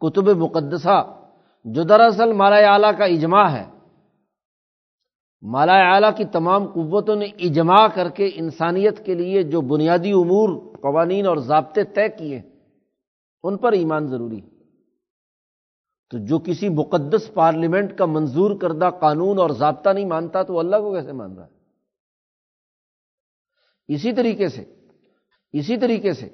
[0.01, 1.01] کتب مقدسہ،
[1.65, 3.63] جو دراصل مالا اعلیٰ کا اجماع ہے
[5.43, 10.49] مالا اعلیٰ کی تمام قوتوں نے اجماع کر کے انسانیت کے لیے جو بنیادی امور،
[10.81, 12.39] قوانین اور ضابطے طے کیے،
[13.43, 14.41] ان پر ایمان ضروری
[16.11, 20.75] تو جو کسی مقدس پارلیمنٹ کا منظور کردہ قانون اور ضابطہ نہیں مانتا، تو اللہ
[20.75, 21.51] کو کیسے مان رہا ہے؟
[23.89, 24.63] اسی طریقے سے،
[25.53, 26.29] اسی طریقے سے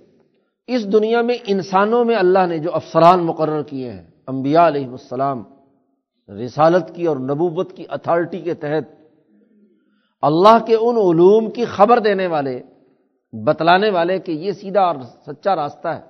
[0.70, 5.44] اس دنیا میں انسانوں میں اللہ نے جو افسران مقرر کیے ہیں امبیا علیہ السلام،
[6.30, 8.99] رسالت کی اور نبوت کی اتھارٹی کے تحت
[10.22, 12.62] اللہ کے ان علوم کی خبر دینے والے،
[13.46, 16.02] بتلانے والے کہ یہ سیدھا اور سچا راستہ ہے۔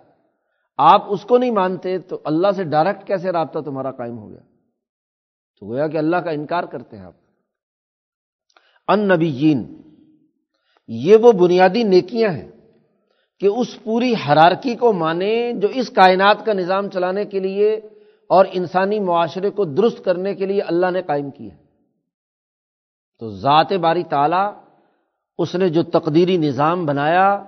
[0.78, 4.40] آپ اس کو نہیں مانتے تو اللہ سے ڈائریکٹ کیسے رابطہ تمہارا قائم ہو گیا؟
[5.60, 7.14] تو گویا کہ اللہ کا انکار کرتے ہیں آپ۔
[8.88, 9.82] ان نبی جین
[10.88, 12.52] یہ وہ بنیادی نیکیاں ہیں
[13.40, 17.76] کہ اس پوری حرارکی کو مانے جو اس کائنات کا نظام چلانے کے لیے
[18.30, 21.69] اور انسانی معاشرے کو درست کرنے کے لیے اللہ نے قائم کیا
[23.20, 24.54] تو ذات باری تعالیٰ
[25.38, 27.44] اس نے جو تقدیری نظام بنایا،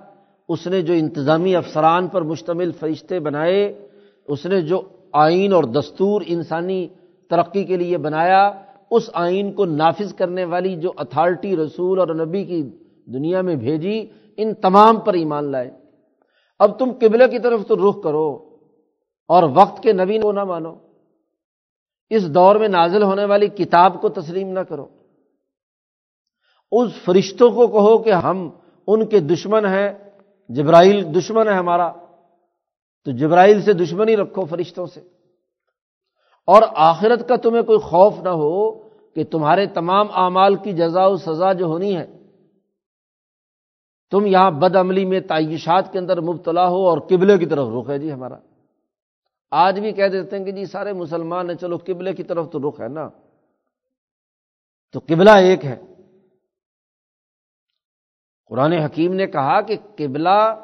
[0.48, 3.88] اس نے جو انتظامی افسران پر مشتمل فرشتے بنائے،
[4.28, 4.82] اس نے جو
[5.12, 6.88] آئین اور دستور انسانی
[7.30, 8.52] ترقی کے لیے بنایا،
[8.90, 12.62] اس آئین کو نافذ کرنے والی جو اتھارٹی رسول اور نبی کی
[13.06, 14.06] دنیا میں بھیجی،
[14.36, 15.70] ان تمام پر ایمان لائے۔
[16.58, 18.50] اب تم قبلے کی طرف تو رخ کرو
[19.28, 20.74] اور وقت کے نبی کو نہ مانو۔
[22.10, 24.86] اس دور میں نازل ہونے والی کتاب کو تسلیم نہ کرو۔
[26.72, 28.50] اس فرشتوں کو کہو کہ ہم
[28.86, 29.92] ان کے دشمن ہیں،
[30.48, 31.92] جبرائیل دشمن ہے ہمارا۔
[33.04, 35.00] تو جبرائیل سے دشمنی رکھو فرشتوں سے۔
[36.46, 41.16] اور آخرت کا تمہیں کوئی خوف نہ ہو کہ تمہارے تمام اعمال کی جزا و
[41.16, 42.06] سزا جو ہونی ہے،
[44.10, 47.90] تم یہاں بد عملی میں تعیشات کے اندر مبتلا ہو اور قبلے کی طرف رخ
[47.90, 48.36] ہے۔ جی ہمارا۔
[49.50, 52.68] آج بھی کہہ دیتے ہیں کہ جی سارے مسلمان ہیں، چلو قبلے کی طرف تو
[52.68, 53.08] رخ ہے نا۔
[54.92, 55.91] تو قبلہ ایک ہے۔
[58.52, 60.54] قرآن حکیم نے کہا کہ قبلہ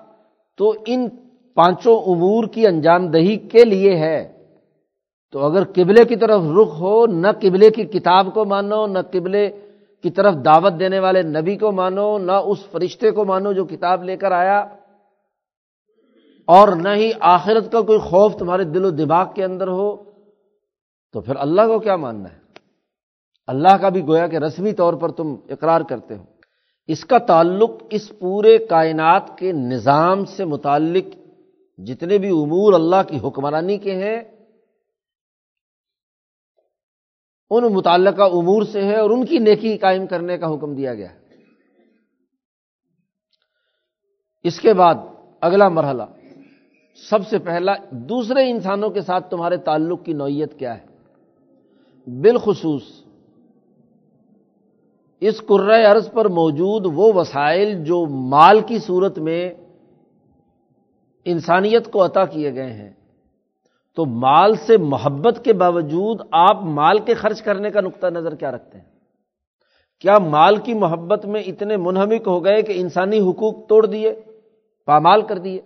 [0.57, 1.09] تو ان
[1.55, 4.47] پانچوں امور کی انجام دہی کے لیے ہے۔
[5.33, 9.51] تو اگر قبلے کی طرف رخ ہو، نہ قبلے کی کتاب کو مانو، نہ قبلے
[10.03, 14.05] کی طرف دعوت دینے والے نبی کو مانو، نہ اس فرشتے کو مانو جو کتاب
[14.05, 14.61] لے کر آیا۔
[16.47, 19.97] اور نہ ہی آخرت کا کوئی خوف تمہارے دل و دماغ کے اندر ہو۔
[21.13, 22.39] تو پھر اللہ کو کیا ماننا ہے؟
[23.47, 26.38] اللہ کا بھی گویا کہ رسمی طور پر تم اقرار کرتے ہو۔
[26.89, 31.15] اس کا تعلق اس پورے کائنات کے نظام سے متعلق
[31.79, 34.21] جتنے بھی امور اللہ کی حکمرانی کے ہیں،
[37.51, 41.13] ان متعلقہ امور سے ہے اور ان کی نیکی قائم کرنے کا حکم دیا گیا
[41.13, 41.19] ہے۔
[44.45, 44.95] اس کے بعد
[45.41, 46.03] اگلا مرحلہ،
[47.11, 50.87] سب سے پہلا، دوسرے انسانوں کے ساتھ تمہارے تعلق کی نوعیت کیا ہے؟
[52.07, 52.83] بالخصوص
[55.21, 55.43] اس
[55.93, 59.55] عرض پر موجود وہ وسائل جو مال کی صورت میں
[61.25, 62.93] انسانیت کو عطا کیے گئے ہیں۔
[63.97, 68.51] تو مال سے محبت کے باوجود آپ مال کے خرچ کرنے کا نقطۂ نظر کیا
[68.51, 68.85] رکھتے ہیں؟
[70.01, 74.21] کیا مال کی محبت میں اتنے منہمک ہو گئے کہ انسانی حقوق توڑ دیے،
[74.87, 75.61] پامال کر دیے؟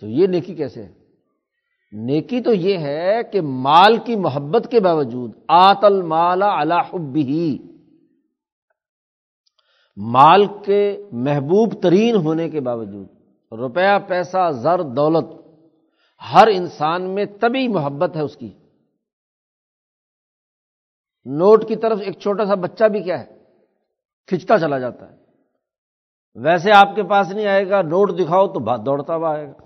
[0.00, 1.05] تو یہ نیکی کیسے ہے؟
[1.92, 6.42] نیکی تو یہ ہے کہ مال کی محبت کے باوجود آت المال
[7.12, 7.58] بھی
[9.96, 13.08] مال کے محبوب ترین ہونے کے باوجود،
[13.52, 15.26] روپیہ، پیسہ، زر، دولت،
[16.32, 18.52] ہر انسان میں تبھی محبت ہے اس کی۔
[21.24, 23.26] نوٹ کی طرف ایک چھوٹا سا بچہ بھی کیا ہے
[24.26, 25.16] کھنچتا چلا جاتا ہے۔
[26.34, 29.65] ویسے آپ کے پاس نہیں آئے گا، نوٹ دکھاؤ تو بات دوڑتا ہوا آئے گا۔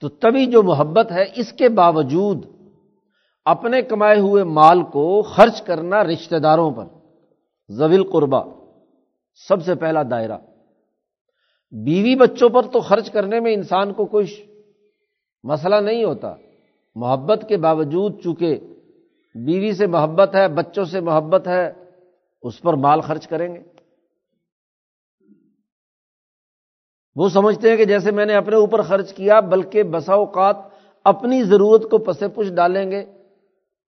[0.00, 2.46] تو تبھی جو محبت ہے، اس کے باوجود
[3.44, 6.84] اپنے کمائے ہوئے مال کو خرچ کرنا رشتہ داروں پر۔
[7.68, 8.44] زویل قربا،
[9.48, 10.38] سب سے پہلا دائرہ۔
[11.70, 14.26] بیوی بچوں پر تو خرچ کرنے میں انسان کو کوئی
[15.42, 16.34] مسئلہ نہیں ہوتا۔
[16.94, 18.58] محبت کے باوجود چونکہ
[19.34, 21.72] بیوی سے محبت ہے، بچوں سے محبت ہے،
[22.42, 23.75] اس پر مال خرچ کریں گے۔
[27.16, 30.56] وہ سمجھتے ہیں کہ جیسے میں نے اپنے اوپر خرچ کیا، بلکہ بسا اوقات
[31.04, 33.00] اپنی ضرورت کو پسے پش ڈالیں گے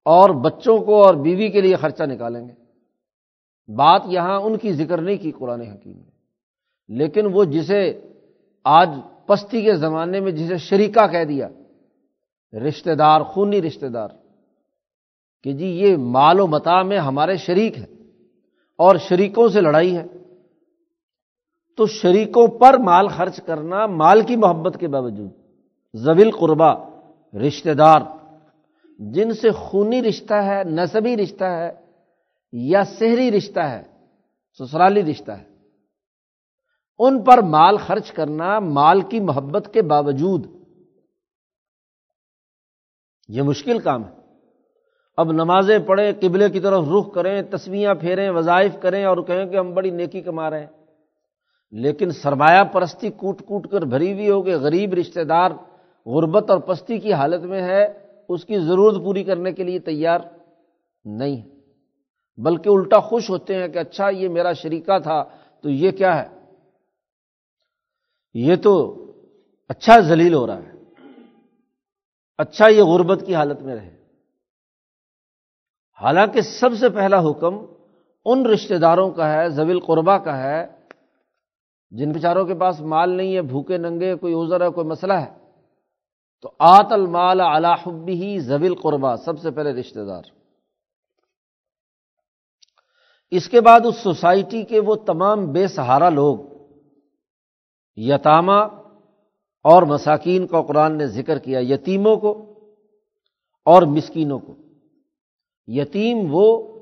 [0.04, 2.52] اور بچوں کو اور بیوی کے لیے خرچہ نکالیں گے۔
[3.74, 6.10] بات یہاں ان کی ذکر نہیں کی قرآن حکیم نے۔
[6.88, 8.00] لیکن وہ جسے
[8.64, 8.90] آج
[9.26, 11.48] پستی کے زمانے میں جسے شریکہ کہہ دیا
[12.52, 14.08] رشتے دار، خونی رشتے دار،
[15.42, 17.94] کہ جی یہ مال و متا میں ہمارے شریک ہیں
[18.76, 20.04] اور شریکوں سے لڑائی ہے۔
[21.78, 25.30] تو شریکوں پر مال خرچ کرنا مال کی محبت کے باوجود۔
[25.94, 26.74] زویل قربا
[27.46, 28.00] رشتے دار،
[28.98, 31.72] جن سے خونی رشتہ ہے نصبی رشتہ ہے،
[32.52, 33.82] یا شہری رشتہ ہے،
[34.58, 35.44] سسرالی رشتہ ہے،
[36.98, 40.46] ان پر مال خرچ کرنا مال کی محبت کے باوجود۔
[43.28, 44.10] یہ مشکل کام ہے۔
[45.16, 49.56] اب نمازیں پڑھیں، قبلے کی طرف رخ کریں تصویاں پھیریں، وظائف کریں اور کہیں کہ
[49.56, 50.77] ہم بڑی نیکی کما رہے ہیں۔
[51.70, 55.50] لیکن سرمایہ پرستی کوٹ کوٹ کر بھری ہوئی ہو کہ غریب رشتے دار
[56.06, 60.20] غربت اور پستی کی حالت میں ہے، اس کی ضرورت پوری کرنے کے لیے تیار
[61.04, 61.58] نہیں۔ ہے
[62.36, 65.24] بلکہ الٹا خوش ہوتے ہیں کہ اچھا یہ میرا شریکہ تھا،
[65.62, 66.38] تو یہ کیا ہے؟
[68.34, 69.04] یہ تو
[69.68, 70.72] اچھا ذلیل ہو رہا ہے۔
[72.38, 73.98] اچھا یہ غربت کی حالت میں رہے۔
[76.02, 77.58] حالانکہ سب سے پہلا حکم
[78.24, 80.77] ان رشتہ داروں کا ہے زویل قربا کا ہے
[81.90, 85.38] جن بیچاروں کے پاس مال نہیں ہے، بھوکے، ننگے، کوئی ازر ہے، کوئی مسئلہ ہے،
[86.42, 90.22] تو آت المال حبی ہی زویل قربا سب سے پہلے رشتے دار۔
[93.30, 96.38] اس کے بعد اس سوسائٹی کے وہ تمام بے سہارا لوگ،
[97.96, 98.58] یتامہ
[99.64, 102.54] اور مساکین کا قرآن نے ذکر کیا، یتیموں کو
[103.64, 104.54] اور مسکینوں کو۔
[105.66, 106.78] یتیم وہ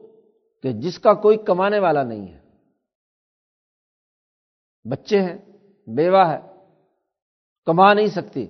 [0.63, 2.46] کہ جس کا کوئی کمانے والا نہیں ہے۔
[4.89, 5.39] بچے ہیں،
[5.87, 6.39] بیوہ ہے،
[7.67, 8.47] کما نہیں سکتی۔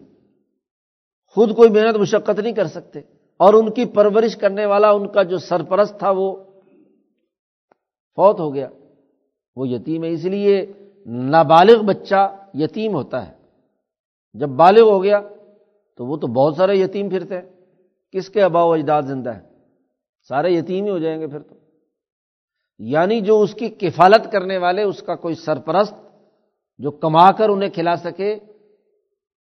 [1.27, 3.01] خود کوئی محنت، مشقت نہیں کر سکتے۔
[3.37, 6.37] اور ان کی پرورش کرنے والا، ان کا جو سرپرست تھا، وہ
[8.17, 8.69] فوت ہو گیا۔
[9.57, 10.67] وہ یتیم ہے، اس لیے
[11.07, 13.35] نابالغ بچہ یتیم ہوتا ہے۔
[14.35, 15.21] جب بالغ ہو گیا،
[15.97, 17.57] تو وہ تو بہت سارے یتیم پھرتے ہیں۔
[18.13, 19.41] کس کے اباؤ اجداد زندہ ہے
[20.29, 21.55] سارے یتیم ہی ہو جائیں گے پھر تو۔
[22.79, 25.95] یعنی جو اس کی کفالت کرنے والے، اس کا کوئی سرپرست
[26.79, 28.39] جو کما کر انہیں کھلا سکے،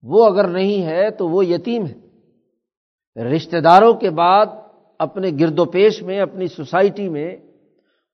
[0.03, 4.45] وہ اگر نہیں ہے تو وہ یتیم ہے۔ رشتے داروں کے بعد
[4.99, 7.35] اپنے گرد و پیش میں، اپنی سوسائٹی میں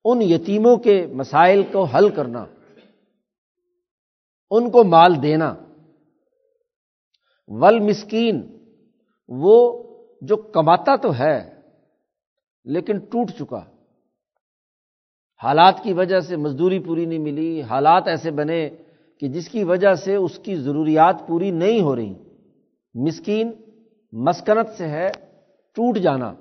[0.04, 2.44] ان یتیموں کے مسائل کو حل کرنا،
[4.50, 5.54] ان کو مال دینا۔
[7.46, 8.58] ول مسکین
[9.28, 9.82] وہ
[10.20, 11.60] جو کماتا تو ہے،
[12.64, 13.64] لیکن ٹوٹ چکا۔
[15.42, 18.68] حالات کی وجہ سے مزدوری پوری نہیں ملی، حالات ایسے بنے
[19.20, 22.14] کہ جس کی وجہ سے اس کی ضروریات پوری نہیں ہو رہی،
[22.94, 23.52] مسکین
[24.12, 25.08] مسکنت سے ہے،
[25.74, 26.34] ٹوٹ جانا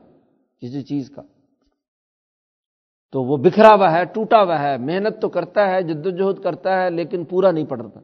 [0.60, 1.22] کسی چیز کا۔
[3.12, 6.84] تو وہ بکھرا ہوا ہے، ٹوٹا ہوا ہے، محنت تو کرتا ہے، جد وجہد کرتا
[6.84, 8.00] ہے، لیکن پورا نہیں پڑتا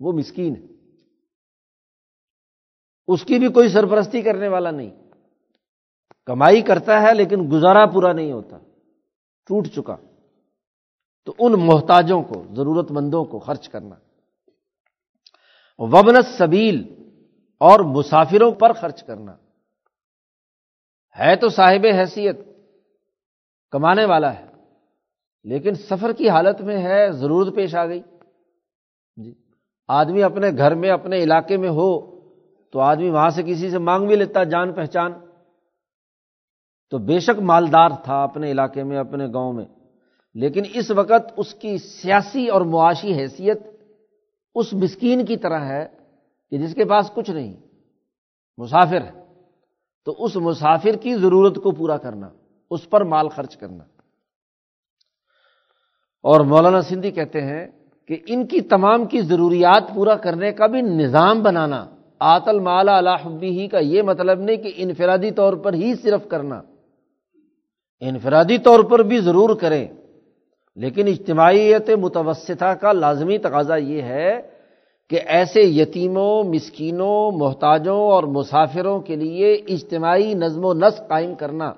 [0.00, 0.66] وہ مسکین ہے۔
[3.08, 4.90] اس کی بھی کوئی سرپرستی کرنے والا نہیں۔
[6.24, 8.58] کمائی کرتا ہے، لیکن گزارا پورا نہیں ہوتا۔
[9.46, 9.96] ٹوٹ چکا۔
[11.26, 13.94] تو ان محتاجوں کو ضرورت مندوں کو خرچ کرنا۔
[15.78, 16.94] وبنت سبیل
[17.60, 19.32] اور مسافروں پر خرچ کرنا۔
[21.18, 22.36] ہے تو صاحب حیثیت،
[23.70, 24.46] کمانے والا ہے،
[25.44, 28.02] لیکن سفر کی حالت میں ہے، ضرورت پیش آ گئی۔
[29.16, 29.34] جی
[29.88, 32.20] آدمی اپنے گھر میں، اپنے علاقے میں ہو،
[32.72, 35.12] تو آدمی وہاں سے کسی سے مانگ بھی لیتا، جان پہچان۔
[36.90, 39.64] تو بے شک مالدار تھا اپنے علاقے میں، اپنے گاؤں میں۔
[40.36, 43.58] لیکن اس وقت اس کی سیاسی اور معاشی حیثیت
[44.54, 45.88] اس مسکین کی طرح ہے
[46.50, 47.56] کہ جس کے پاس کچھ نہیں،
[48.58, 49.24] مسافر ہے۔
[50.04, 52.28] تو اس مسافر کی ضرورت کو پورا کرنا،
[52.70, 53.84] اس پر مال خرچ کرنا۔
[56.22, 57.66] اور مولانا سندھی کہتے ہیں
[58.08, 61.86] کہ ان کی تمام کی ضروریات پورا کرنے کا بھی نظام بنانا،
[62.18, 66.62] آتل مالا الحبی ہی کا یہ مطلب نہیں کہ انفرادی طور پر ہی صرف کرنا۔
[68.00, 69.88] انفرادی طور پر بھی ضرور کریں۔
[70.76, 74.40] لیکن اجتماعیت متوسطہ کا لازمی تقاضا یہ ہے
[75.10, 81.72] کہ ایسے یتیموں، مسکینوں، محتاجوں اور مسافروں کے لیے اجتماعی نظم و نسق قائم کرنا،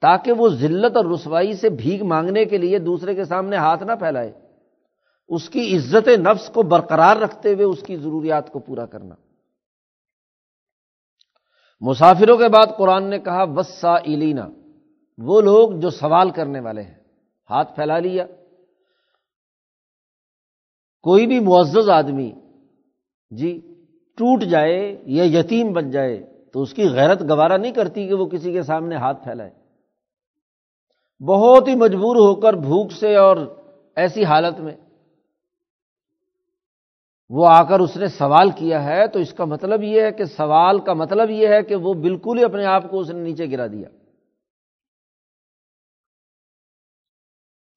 [0.00, 3.92] تاکہ وہ ذلت اور رسوائی سے بھیگ مانگنے کے لیے دوسرے کے سامنے ہاتھ نہ
[3.92, 4.32] پھیلائے۔
[5.28, 9.14] اس کی عزت نفس کو برقرار رکھتے ہوئے اس کی ضروریات کو پورا کرنا۔
[11.80, 14.48] مسافروں کے بعد قرآن نے کہا وسا ایلینا
[15.18, 16.99] وہ لوگ جو سوال کرنے والے ہیں۔
[17.50, 18.26] ہاتھ پھیلا لیا۔
[21.02, 22.32] کوئی بھی معزز آدمی
[23.30, 23.60] جی
[24.18, 26.16] ٹوٹ جائے یا یتیم بن جائے
[26.52, 29.50] تو اس کی غیرت گوارا نہیں کرتی کہ وہ کسی کے سامنے ہاتھ پھیلائے۔
[31.24, 33.36] بہت ہی مجبور ہو کر بھوک سے اور
[33.96, 34.76] ایسی حالت میں
[37.30, 40.24] وہ آ کر اس نے سوال کیا ہے تو اس کا مطلب یہ ہے کہ
[40.24, 43.50] سوال کا مطلب یہ ہے کہ وہ بالکل ہی اپنے آپ کو اس نے نیچے
[43.50, 43.88] گرا دیا۔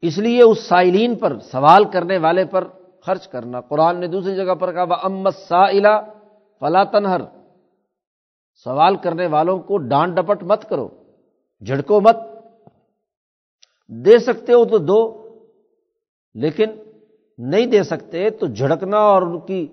[0.03, 2.67] اس لیے اس سائلین پر، سوال کرنے والے پر
[3.05, 5.65] خرچ کرنا۔ قرآن نے دوسری جگہ پر کہا امت سا
[6.59, 7.21] فلا تنہر
[8.63, 10.89] سوال کرنے والوں کو ڈانٹ ڈپٹ مت کرو،
[11.65, 12.17] جھڑکو مت۔
[13.87, 14.99] دے سکتے ہو تو دو،
[16.33, 16.69] لیکن
[17.37, 19.67] نہیں دے سکتے تو جھڑکنا اور ان کی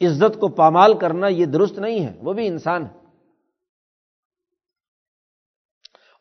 [0.00, 3.04] عزت کو پامال کرنا یہ درست نہیں ہے، وہ بھی انسان ہے۔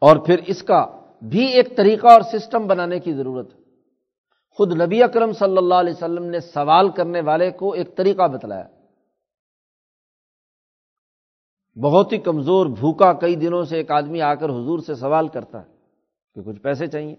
[0.02, 3.60] اور پھر اس کا بھی ایک طریقہ اور سسٹم بنانے کی ضرورت ہے۔
[4.52, 8.68] خود نبی اکرم صلی اللہ علیہ وسلم نے سوال کرنے والے کو ایک طریقہ بتلایا۔
[11.84, 15.62] بہت ہی کمزور، بھوکا کئی دنوں سے ایک آدمی آ کر حضور سے سوال کرتا
[15.62, 15.74] ہے
[16.36, 17.16] کہ کچھ پیسے چاہیے؟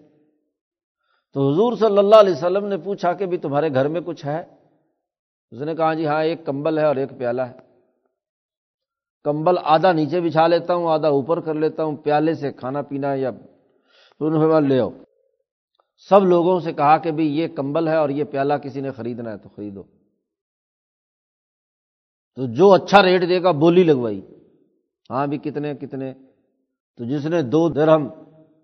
[1.35, 4.45] تو حضور صلی اللہ علیہ وسلم نے پوچھا کہ بھی تمہارے گھر میں کچھ ہے؟
[5.51, 7.53] اس نے کہا جی ہاں ایک کمبل ہے اور ایک پیالہ ہے۔
[9.25, 13.14] کمبل آدھا نیچے بچھا لیتا ہوں، آدھا اوپر کر لیتا ہوں، پیالے سے کھانا پینا
[13.14, 13.31] یا
[14.20, 14.90] لے آؤ۔
[15.96, 19.31] سب لوگوں سے کہا کہ بھائی یہ کمبل ہے اور یہ پیالہ کسی نے خریدنا
[19.33, 19.83] ہے تو خریدو۔
[22.35, 24.20] تو جو اچھا ریٹ دے گا بولی لگوائی۔
[25.11, 26.14] ہاں بھی کتنے کتنے۔
[26.96, 28.09] تو جس نے دو درہم،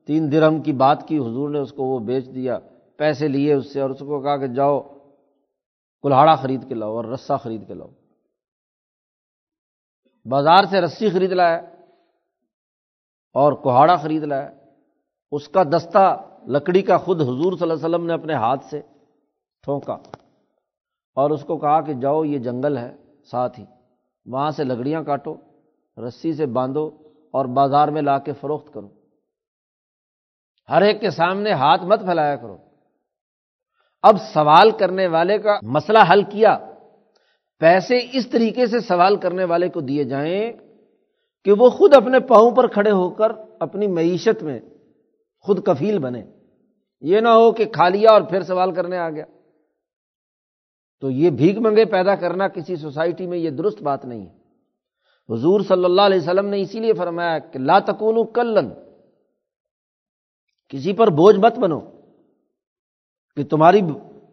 [0.06, 2.58] تین درہم کی بات کی، حضور نے اس کو وہ بیچ دیا،
[2.96, 4.80] پیسے لیے اس سے اور اس کو کہا کہ جاؤ
[6.02, 7.88] کلاڑا خرید کے لاؤ اور رسا خرید کے لاؤ۔
[10.24, 11.56] بازار سے رسی خرید لایا
[13.32, 14.59] اور کوہاڑا خرید لایا
[15.30, 18.80] اس کا دستہ لکڑی کا خود حضور صلی اللہ علیہ وسلم نے اپنے ہاتھ سے
[19.62, 19.96] ٹھونکا
[21.14, 22.96] اور اس کو کہا کہ جاؤ، یہ جنگل ہے،
[23.30, 23.64] ساتھ ہی۔
[24.26, 25.36] وہاں سے لکڑیاں کاٹو،
[26.08, 26.86] رسی سے باندھو
[27.32, 28.88] اور بازار میں لا کے فروخت کرو۔
[30.68, 32.56] ہر ایک کے سامنے ہاتھ مت پھیلایا کرو۔
[34.02, 36.58] اب سوال کرنے والے کا مسئلہ حل کیا۔
[37.58, 40.52] پیسے اس طریقے سے سوال کرنے والے کو دیے جائیں
[41.44, 44.60] کہ وہ خود اپنے پاؤں پر کھڑے ہو کر اپنی معیشت میں
[45.40, 46.22] خود کفیل بنے۔
[47.00, 49.24] یہ نہ ہو کہ کھا لیا اور پھر سوال کرنے آ گیا۔
[51.00, 54.40] تو یہ بھیک منگے پیدا کرنا کسی سوسائٹی میں یہ درست بات نہیں ہے۔
[55.28, 58.68] حضور صلی اللہ علیہ وسلم نے اسی لیے فرمایا کہ لا تکون کلن،
[60.68, 61.80] کسی پر بوجھ مت بنو
[63.36, 63.80] کہ تمہاری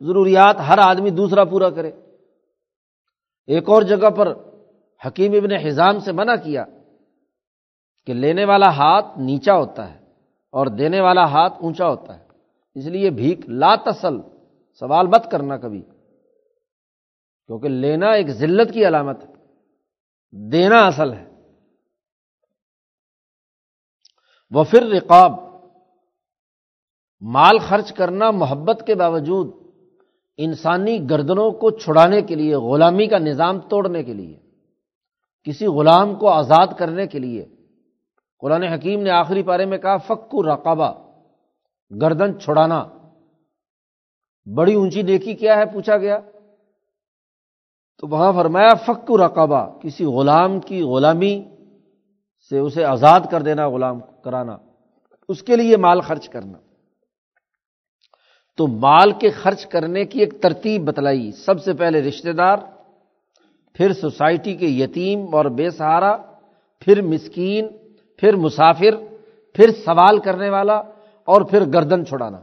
[0.01, 1.91] ضروریات ہر آدمی دوسرا پورا کرے۔
[3.47, 4.33] ایک اور جگہ پر
[5.05, 6.65] حکیم ابن حزام سے منع کیا
[8.05, 10.06] کہ لینے والا ہاتھ نیچا ہوتا ہے۔
[10.57, 12.27] اور دینے والا ہاتھ اونچا ہوتا ہے۔
[12.75, 14.21] اس لیے بھیک لا تسل،
[14.79, 15.81] سوال مت کرنا کبھی۔
[17.47, 19.33] کیونکہ لینا ایک ذلت کی علامت ہے۔
[20.51, 21.29] دینا اصل ہے۔
[24.51, 25.31] وہ پھر رقاب،
[27.21, 29.53] مال خرچ کرنا محبت کے باوجود،
[30.37, 34.39] انسانی گردنوں کو چھڑانے کے لیے، غلامی کا نظام توڑنے کے لیے،
[35.43, 37.56] کسی غلام کو آزاد کرنے کے لیے۔
[38.39, 40.93] قرآن حکیم نے آخری پارے میں کہا فکو رقبہ،
[42.01, 42.87] گردن چھڑانا۔
[44.55, 46.19] بڑی اونچی نیکی کیا ہے؟ پوچھا گیا۔
[47.97, 51.43] تو وہاں فرمایا فکو رقبہ، کسی غلام کی غلامی
[52.49, 54.57] سے اسے آزاد کر دینا، غلام کرانا۔
[55.29, 56.57] اس کے لیے مال خرچ کرنا۔
[58.57, 62.57] تو مال کے خرچ کرنے کی ایک ترتیب بتلائی۔ سب سے پہلے رشتے دار،
[63.73, 66.17] پھر سوسائٹی کے یتیم اور بے سہارا،
[66.79, 67.67] پھر مسکین۔
[68.17, 69.15] پھر مسافر،
[69.53, 70.77] پھر سوال کرنے والا
[71.23, 72.39] اور پھر گردن چھڑانا۔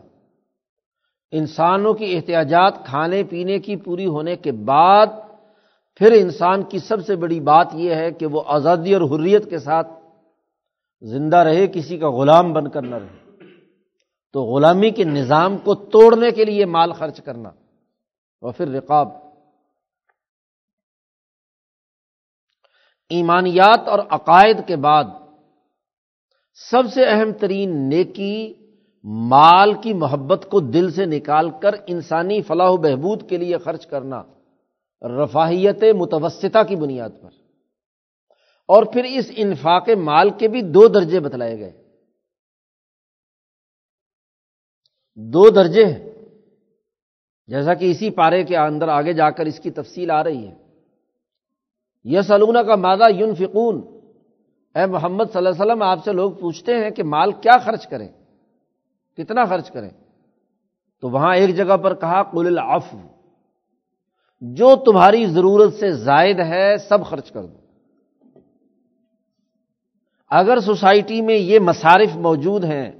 [1.31, 5.07] انسانوں کی احتیاجات کھانے پینے کی پوری ہونے کے بعد
[5.97, 9.59] پھر انسان کی سب سے بڑی بات یہ ہے کہ وہ آزادی اور حریت کے
[9.59, 9.89] ساتھ
[11.03, 13.31] زندہ رہے، کسی کا غلام بن کر نہ رہے۔
[14.33, 17.49] تو غلامی کے نظام کو توڑنے کے لیے مال خرچ کرنا۔
[18.41, 19.09] اور پھر رقاب۔
[23.09, 25.05] ایمانیات اور عقائد کے بعد
[26.55, 28.55] سب سے اہم ترین نیکی،
[29.05, 33.87] مال کی محبت کو دل سے نکال کر انسانی فلاح و بہبود کے لیے خرچ
[33.87, 34.23] کرنا،
[35.03, 37.31] رفاہیت متوسطہ کی بنیاد پر۔
[38.69, 41.85] اور پھر اس انفاق مال کے بھی دو درجے بتلائے گئے۔
[45.15, 46.11] دو درجے ہیں۔
[47.47, 50.55] جیسا کہ اسی پارے کے اندر آگے جا کر اس کی تفصیل آ رہی ہے۔
[52.05, 53.93] یس سلونا کا مادہ یون فکون
[54.75, 57.87] اے محمد صلی اللہ علیہ وسلم، آپ سے لوگ پوچھتے ہیں کہ مال کیا خرچ
[57.87, 58.09] کریں؟
[59.16, 59.91] کتنا خرچ کریں؟
[61.01, 62.99] تو وہاں ایک جگہ پر کہا، قل العفو،
[64.41, 67.59] جو تمہاری ضرورت سے زائد ہے، سب خرچ کر دو۔
[70.31, 72.93] اگر سوسائٹی میں یہ مصارف موجود ہیں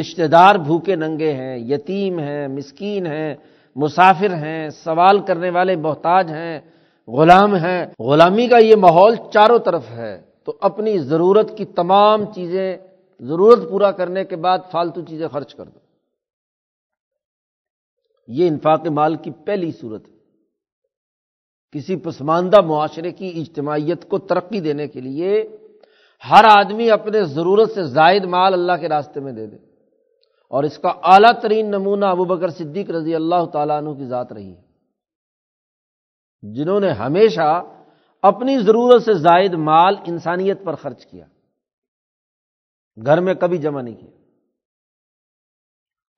[0.00, 3.34] رشتے دار بھوکے ننگے ہیں، یتیم ہیں، مسکین ہیں،
[3.76, 6.60] مسافر ہیں، سوال کرنے والے محتاج ہیں،
[7.08, 12.76] غلام ہیں، غلامی کا یہ ماحول چاروں طرف ہے۔ تو اپنی ضرورت کی تمام چیزیں
[13.20, 15.78] ضرورت پورا کرنے کے بعد فالتو چیزیں خرچ کر دو۔
[18.28, 20.14] یہ انفاق مال کی پہلی صورت ہے۔
[21.72, 25.56] کسی پسماندہ معاشرے کی اجتماعیت کو ترقی دینے کے لیے
[26.30, 29.56] ہر آدمی اپنے ضرورت سے زائد مال اللہ کے راستے میں دے دے۔
[30.50, 34.32] اور اس کا اعلیٰ ترین نمونہ ابو بکر صدیق رضی اللہ تعالیٰ عنہ کی ذات
[34.32, 34.64] رہی ہے۔
[36.42, 37.62] جنہوں نے ہمیشہ
[38.26, 41.26] اپنی ضرورت سے زائد مال انسانیت پر خرچ کیا۔
[43.06, 44.10] گھر میں کبھی جمع نہیں کیا۔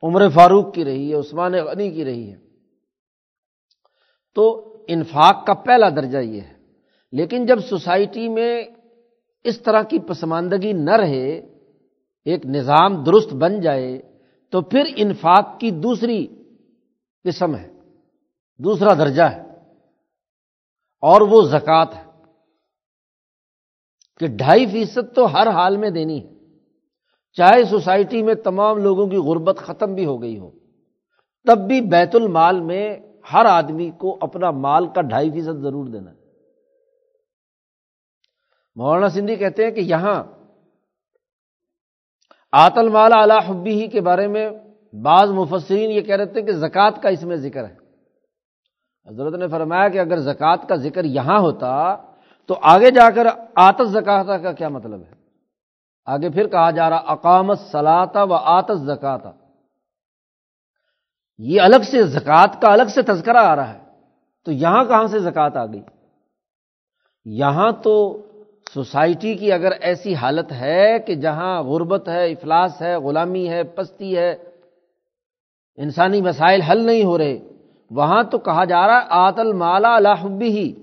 [0.02, 2.36] عمر فاروق کی رہی ہے، عثمان غنی کی رہی ہے۔
[4.34, 6.57] تو انفاق کا پہلا درجہ یہ ہے۔
[7.12, 8.64] لیکن جب سوسائٹی میں
[9.44, 11.30] اس طرح کی پسماندگی نہ رہے،
[12.24, 14.18] ایک نظام درست بن جائے،
[14.50, 16.26] تو پھر انفاق کی دوسری
[17.24, 17.72] قسم ہے،
[18.59, 19.45] دوسرا درجہ ہے۔
[21.03, 22.05] اور وہ زکوٰۃ ہے
[24.20, 26.34] کہ ڈھائی فیصد تو ہر حال میں دینی ہے۔
[27.36, 30.51] چاہے سوسائٹی میں تمام لوگوں کی غربت ختم بھی ہو گئی ہو،
[31.47, 32.84] تب بھی بیت المال میں
[33.32, 36.16] ہر آدمی کو اپنا مال کا ڈھائی فیصد ضرور دینا ہے۔
[38.76, 40.22] مولانا سندھی کہتے ہیں کہ یہاں
[42.53, 44.49] آتل مالا اللہ حبی ہی کے بارے میں
[44.94, 47.86] بعض مفسرین یہ کہہ رہے تھے کہ زکوٰۃ کا اس میں ذکر ہے۔
[49.09, 51.96] حضرت نے فرمایا کہ اگر زکوٰۃ کا ذکر یہاں ہوتا
[52.46, 55.14] تو آگے جا کر آتس زکات کا کیا مطلب ہے؟
[56.04, 59.30] آگے پھر کہا جا رہا اقامت سلاتا و آتس زکاتا
[61.38, 63.78] یہ الگ سے زکوٰۃ کا الگ سے تذکرہ آ رہا ہے۔
[64.44, 65.82] تو یہاں کہاں سے زکوٰۃ آ گئی؟
[67.24, 68.22] یہاں تو
[68.74, 74.16] سوسائٹی کی اگر ایسی حالت ہے کہ جہاں غربت ہے، افلاس ہے، غلامی ہے، پستی
[74.16, 74.32] ہے،
[75.76, 77.55] انسانی مسائل حل نہیں ہو رہے
[77.91, 80.74] وہاں تو کہا جا رہا ہے، آت المالا الحبی ہی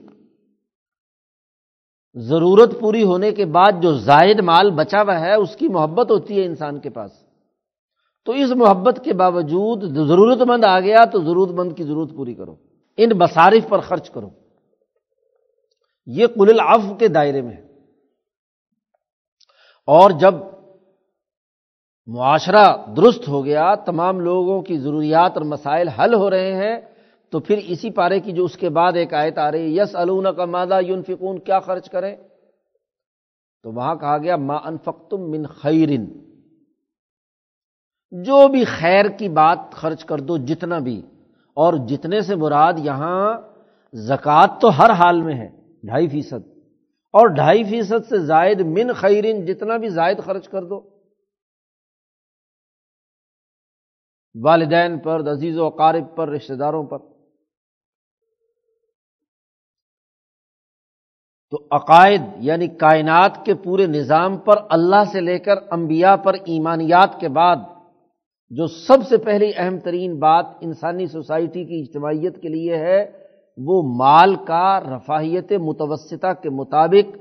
[2.13, 6.39] ضرورت پوری ہونے کے بعد جو زائد مال بچا ہوا ہے، اس کی محبت ہوتی
[6.39, 7.11] ہے انسان کے پاس۔
[8.25, 12.33] تو اس محبت کے باوجود ضرورت مند آ گیا تو ضرورت مند کی ضرورت پوری
[12.33, 12.55] کرو۔
[12.97, 14.29] ان مصارف پر خرچ کرو۔
[16.05, 17.61] یہ کل العف کے دائرے میں ہے۔
[19.87, 20.33] اور جب
[22.07, 26.92] معاشرہ درست ہو گیا، تمام لوگوں کی ضروریات اور مسائل حل ہو رہے ہیں
[27.33, 29.95] تو پھر اسی پارے کی جو اس کے بعد ایک آیت آ رہی ہے یس
[29.95, 32.15] الون کا مادہ یون فکون کیا خرچ کریں؟
[33.63, 36.05] تو وہاں کہا گیا، ما انفقتم من خیرن
[38.11, 41.01] جو بھی خیر کی بات خرچ کر دو جتنا بھی،
[41.53, 43.37] اور جتنے سے مراد یہاں
[43.93, 45.47] زکوٰۃ تو ہر حال میں ہے،
[45.83, 46.47] ڈھائی فیصد۔
[47.13, 50.81] اور ڈھائی فیصد سے زائد من خیرن، جتنا بھی زائد خرچ کر دو۔
[54.43, 57.12] والدین پر عزیز و اقارب پر رشتے داروں پر۔
[61.53, 67.19] تو عقائد یعنی کائنات کے پورے نظام پر اللہ سے لے کر انبیاء پر ایمانیات
[67.19, 67.57] کے بعد،
[68.51, 73.05] جو سب سے پہلی اہم ترین بات انسانی سوسائٹی کی اجتماعیت کے لیے ہے،
[73.57, 77.15] وہ مال کا رفاہیت متوسطہ کے مطابق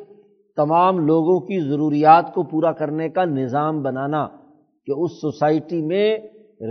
[0.56, 4.26] تمام لوگوں کی ضروریات کو پورا کرنے کا نظام بنانا،
[4.88, 6.08] کہ اس سوسائٹی میں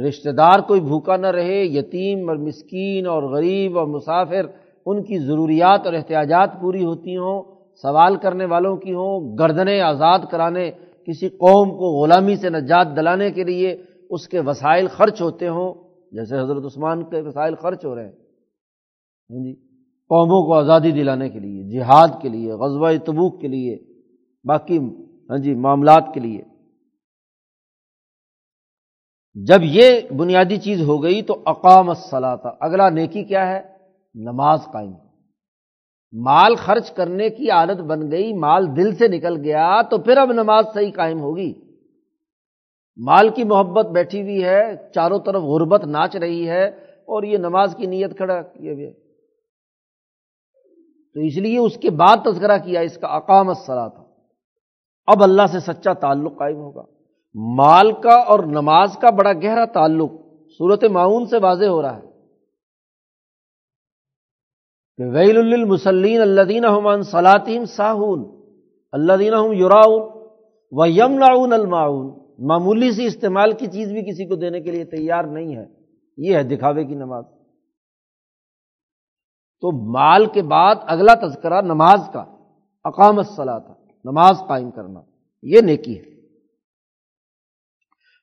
[0.07, 4.45] رشتہ دار کوئی بھوکا نہ رہے، یتیم اور مسکین اور غریب اور مسافر،
[4.85, 7.50] ان کی ضروریات اور احتیاجات پوری ہوتی ہوں۔
[7.81, 10.71] سوال کرنے والوں کی ہوں، گردنیں آزاد کرانے،
[11.07, 15.73] کسی قوم کو غلامی سے نجات دلانے کے لیے اس کے وسائل خرچ ہوتے ہوں۔
[16.11, 19.55] جیسے حضرت عثمان کے وسائل خرچ ہو رہے ہیں۔ ہاں جی
[20.09, 23.77] قوموں کو آزادی دلانے کے لیے، جہاد کے لیے، غزوہ تبوک کے لیے،
[24.43, 24.77] باقی
[25.29, 26.41] ہاں جی معاملات کے لیے۔
[29.35, 33.61] جب یہ بنیادی چیز ہو گئی تو اقام الصلاح اگلا نیکی کیا ہے؟
[34.15, 35.10] نماز قائم۔
[36.13, 40.31] مال خرچ کرنے کی عادت بن گئی، مال دل سے نکل گیا، تو پھر اب
[40.31, 41.53] نماز صحیح قائم ہوگی۔
[42.97, 46.65] مال کی محبت بیٹھی ہوئی ہے، چاروں طرف غربت ناچ رہی ہے،
[47.07, 48.91] اور یہ نماز کی نیت کھڑا کیے ہوئے
[51.15, 54.03] تو اس لیے اس کے بعد تذکرہ کیا، اس کا اقامت سرا تھا
[55.07, 56.85] اب اللہ سے سچا تعلق قائم ہوگا۔
[57.35, 60.11] مال کا اور نماز کا بڑا گہرا تعلق
[60.59, 62.10] صورت معاون سے واضح ہو رہا ہے۔
[64.97, 66.63] کہ ویل المسلین اللہ دین
[67.03, 68.41] سلاطین ساہون
[68.91, 70.21] اللہ دین یوراؤن
[70.71, 75.23] و یم المعاون معمولی سی استعمال کی چیز بھی کسی کو دینے کے لیے تیار
[75.23, 75.65] نہیں ہے۔
[76.17, 77.25] یہ ہے دکھاوے کی نماز۔
[79.61, 82.19] تو مال کے بعد اگلا تذکرہ نماز کا
[82.83, 83.73] اقامت صلاح تھا
[84.05, 85.01] نماز قائم کرنا۔
[85.43, 86.03] یہ نیکی ہے۔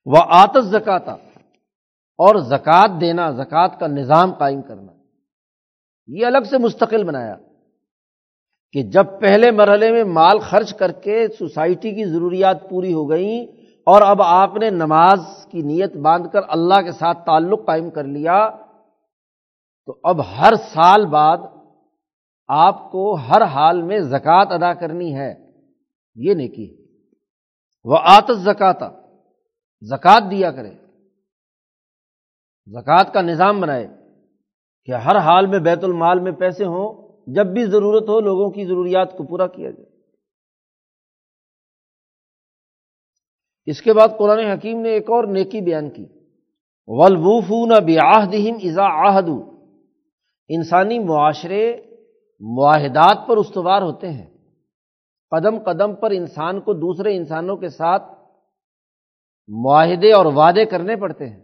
[0.04, 1.12] وہ آتس زکاتا
[2.18, 4.92] اور زکوٰۃ دینا زکوٰۃ کا نظام قائم کرنا۔
[6.08, 7.36] یہ الگ سے مستقل بنایا
[8.72, 13.46] کہ جب پہلے مرحلے میں مال خرچ کر کے سوسائٹی کی ضروریات پوری ہو گئیں
[13.86, 18.04] اور اب آپ نے نماز کی نیت باندھ کر اللہ کے ساتھ تعلق قائم کر
[18.04, 18.50] لیا،
[19.86, 21.38] تو اب ہر سال بعد
[22.48, 25.34] آپ کو ہر حال میں زکوٰۃ ادا کرنی ہے۔
[26.14, 26.76] یہ نیکی
[27.84, 28.88] وہ آتس زکاتا
[29.80, 30.74] زکوٰۃ دیا کرے
[32.66, 33.86] زکوٰۃ کا نظام بنائے
[34.88, 38.64] کہ ہر حال میں بیت المال میں پیسے ہوں، جب بھی ضرورت ہو لوگوں کی
[38.64, 39.88] ضروریات کو پورا کیا جائے۔
[43.66, 46.06] اس کے بعد قرآن حکیم نے ایک اور نیکی بیان کی۔
[46.86, 49.50] ولوفون بیاہدہم ازا آہدو
[50.48, 51.76] انسانی معاشرے
[52.40, 54.26] معاہدات پر استوار ہوتے ہیں۔
[55.30, 58.02] قدم قدم پر انسان کو دوسرے انسانوں کے ساتھ
[59.48, 61.42] معاہدے اور وعدے کرنے پڑتے ہیں۔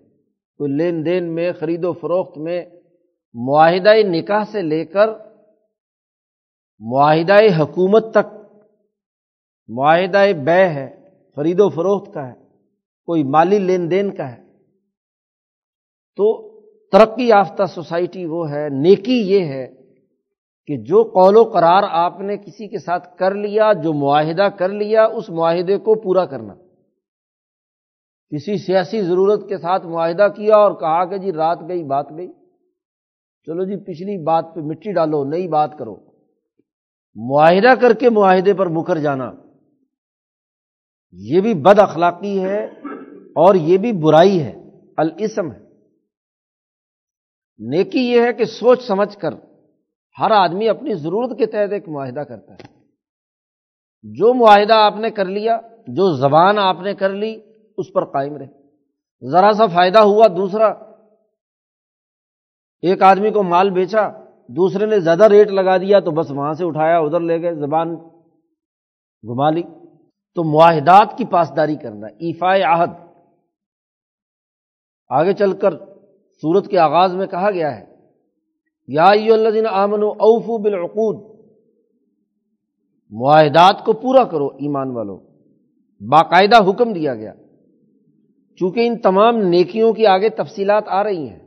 [0.59, 2.65] کوئی لین دین میں، خرید و فروخت میں
[3.35, 5.09] معاہدہ نکاح سے لے کر
[6.79, 8.35] معاہدہ حکومت تک
[9.69, 12.35] معاہدہ بے ہے خرید و فروخت کا ہے،
[13.07, 14.43] کوئی مالی لین دین کا ہے۔
[16.17, 16.51] تو
[16.89, 19.67] ترقی یافتہ سوسائٹی وہ ہے، نیکی یہ ہے
[20.67, 24.69] کہ جو قول و قرار آپ نے کسی کے ساتھ کر لیا، جو معاہدہ کر
[24.69, 26.55] لیا، اس معاہدے کو پورا کرنا۔
[28.31, 32.33] کسی سیاسی ضرورت کے ساتھ معاہدہ کیا اور کہا کہ جی رات گئی، بات گئی۔
[33.47, 35.97] چلو جی پچھلی بات پہ مٹی ڈالو، نئی بات کرو۔
[37.15, 39.33] معاہدہ کر کے معاہدے پر مکر جانا۔
[41.13, 42.65] یہ بھی بد اخلاقی ہے
[43.17, 44.63] اور یہ بھی برائی ہے۔
[44.97, 45.59] الاسم ہے۔
[47.59, 49.35] نیکی یہ ہے کہ سوچ سمجھ کر
[50.19, 52.63] ہر آدمی اپنی ضرورت کے تحت ایک معاہدہ کرتا ہے۔
[54.03, 57.41] جو معاہدہ آپ نے کر لیا، جو زبان آپ نے کر لی،
[57.79, 58.47] اس پر قائم رہے۔
[59.31, 60.84] ذرا سا فائدہ ہوا، دوسرا
[62.85, 64.09] ایک آدمی کو مال بیچا،
[64.49, 67.95] دوسرے نے زیادہ ریٹ لگا دیا تو بس وہاں سے اٹھایا، ادھر لے گئے، زبان
[69.29, 69.63] گھما لی۔
[70.35, 72.91] تو معاہدات کی پاسداری کرنا ایفا عہد۔
[75.09, 75.71] آگے چل کر
[76.43, 77.85] سورت کے آغاز میں کہا گیا ہے،
[78.89, 81.35] یا اللہ آمن اوفو بالعقود۔
[83.11, 85.17] معاہدات کو پورا کرو ایمان والو
[86.11, 87.33] باقاعدہ حکم دیا گیا۔
[88.57, 91.44] چونکہ ان تمام نیکیوں کی آگے تفصیلات آ رہی ہیں۔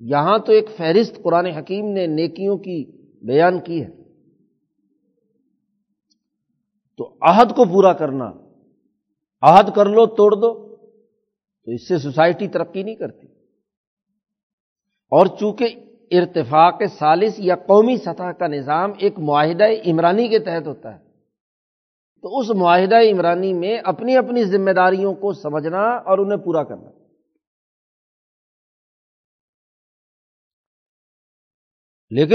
[0.00, 2.84] یہاں تو ایک فہرست قرآن حکیم نے نیکیوں کی
[3.26, 3.90] بیان کی ہے۔
[6.96, 8.32] تو عہد کو پورا کرنا،
[9.42, 10.76] عہد کر لو، توڑ دو،
[11.64, 13.26] تو اس سے سوسائٹی ترقی نہیں کرتی۔
[15.10, 15.66] اور چونکہ
[16.10, 21.04] ارتفاق سالس یا قومی سطح کا نظام ایک معاہدہ عمرانی کے تحت ہوتا ہے،
[22.22, 26.93] تو اس معاہدہ عمرانی میں اپنی اپنی ذمہ داریوں کو سمجھنا اور انہیں پورا کرنا۔
[32.14, 32.32] لیکن